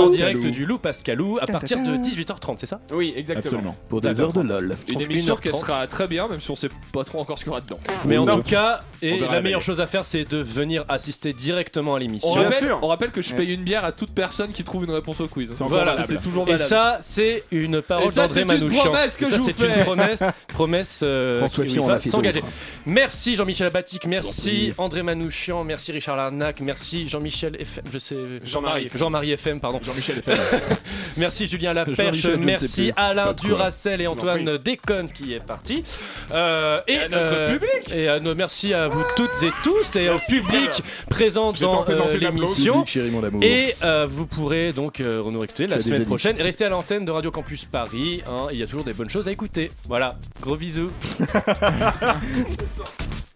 [0.01, 2.81] en direct du Lou Pascalou à partir de 18h30, c'est ça?
[2.93, 3.47] Oui, exactement.
[3.47, 3.77] Absolument.
[3.89, 4.77] Pour des heures de lol.
[4.91, 5.41] Une émission 1h30.
[5.53, 7.61] qui sera très bien, même si on sait pas trop encore ce qu'il y aura
[7.61, 7.79] dedans.
[8.05, 11.33] Mais en tout cas, et On la meilleure chose à faire, c'est de venir assister
[11.33, 12.33] directement à On l'émission.
[12.35, 12.79] Bien rappelle, sûr.
[12.83, 15.27] on rappelle que je paye une bière à toute personne qui trouve une réponse au
[15.29, 15.51] quiz.
[15.63, 15.97] Voilà.
[15.97, 16.69] Ça, c'est toujours Et valable.
[16.69, 18.83] ça, c'est une parole Et ça, d'André c'est une Manouchian.
[18.85, 19.85] promesse que Et ça, je vous c'est une fais.
[19.85, 22.43] promesse, promesse euh, François qui Fillon va s'engager.
[22.87, 24.73] Merci Jean-Michel Abatic, merci.
[24.79, 28.89] André Manouchian, merci Richard Larnac, merci Jean-Michel FM, je sais, Jean-Marie.
[28.95, 29.81] Jean-Marie FM, pardon.
[29.83, 30.37] Jean-Michel FM.
[31.17, 32.93] Merci merci Julien Laperche, merci.
[32.97, 33.33] Alain.
[33.33, 34.59] Duracel et Antoine.
[34.59, 35.85] Déconne qui est parti.
[36.33, 37.93] Euh, et à notre public.
[37.95, 42.19] Et à nos- merci à vous toutes et tous et au public présent dans euh,
[42.19, 42.85] l'émission.
[43.43, 46.37] Et euh, vous pourrez donc euh, nous écouter la semaine prochaine.
[46.39, 48.23] Et restez à l'antenne de Radio Campus Paris.
[48.27, 49.71] hein, Il y a toujours des bonnes choses à écouter.
[49.89, 50.91] Voilà, gros bisous.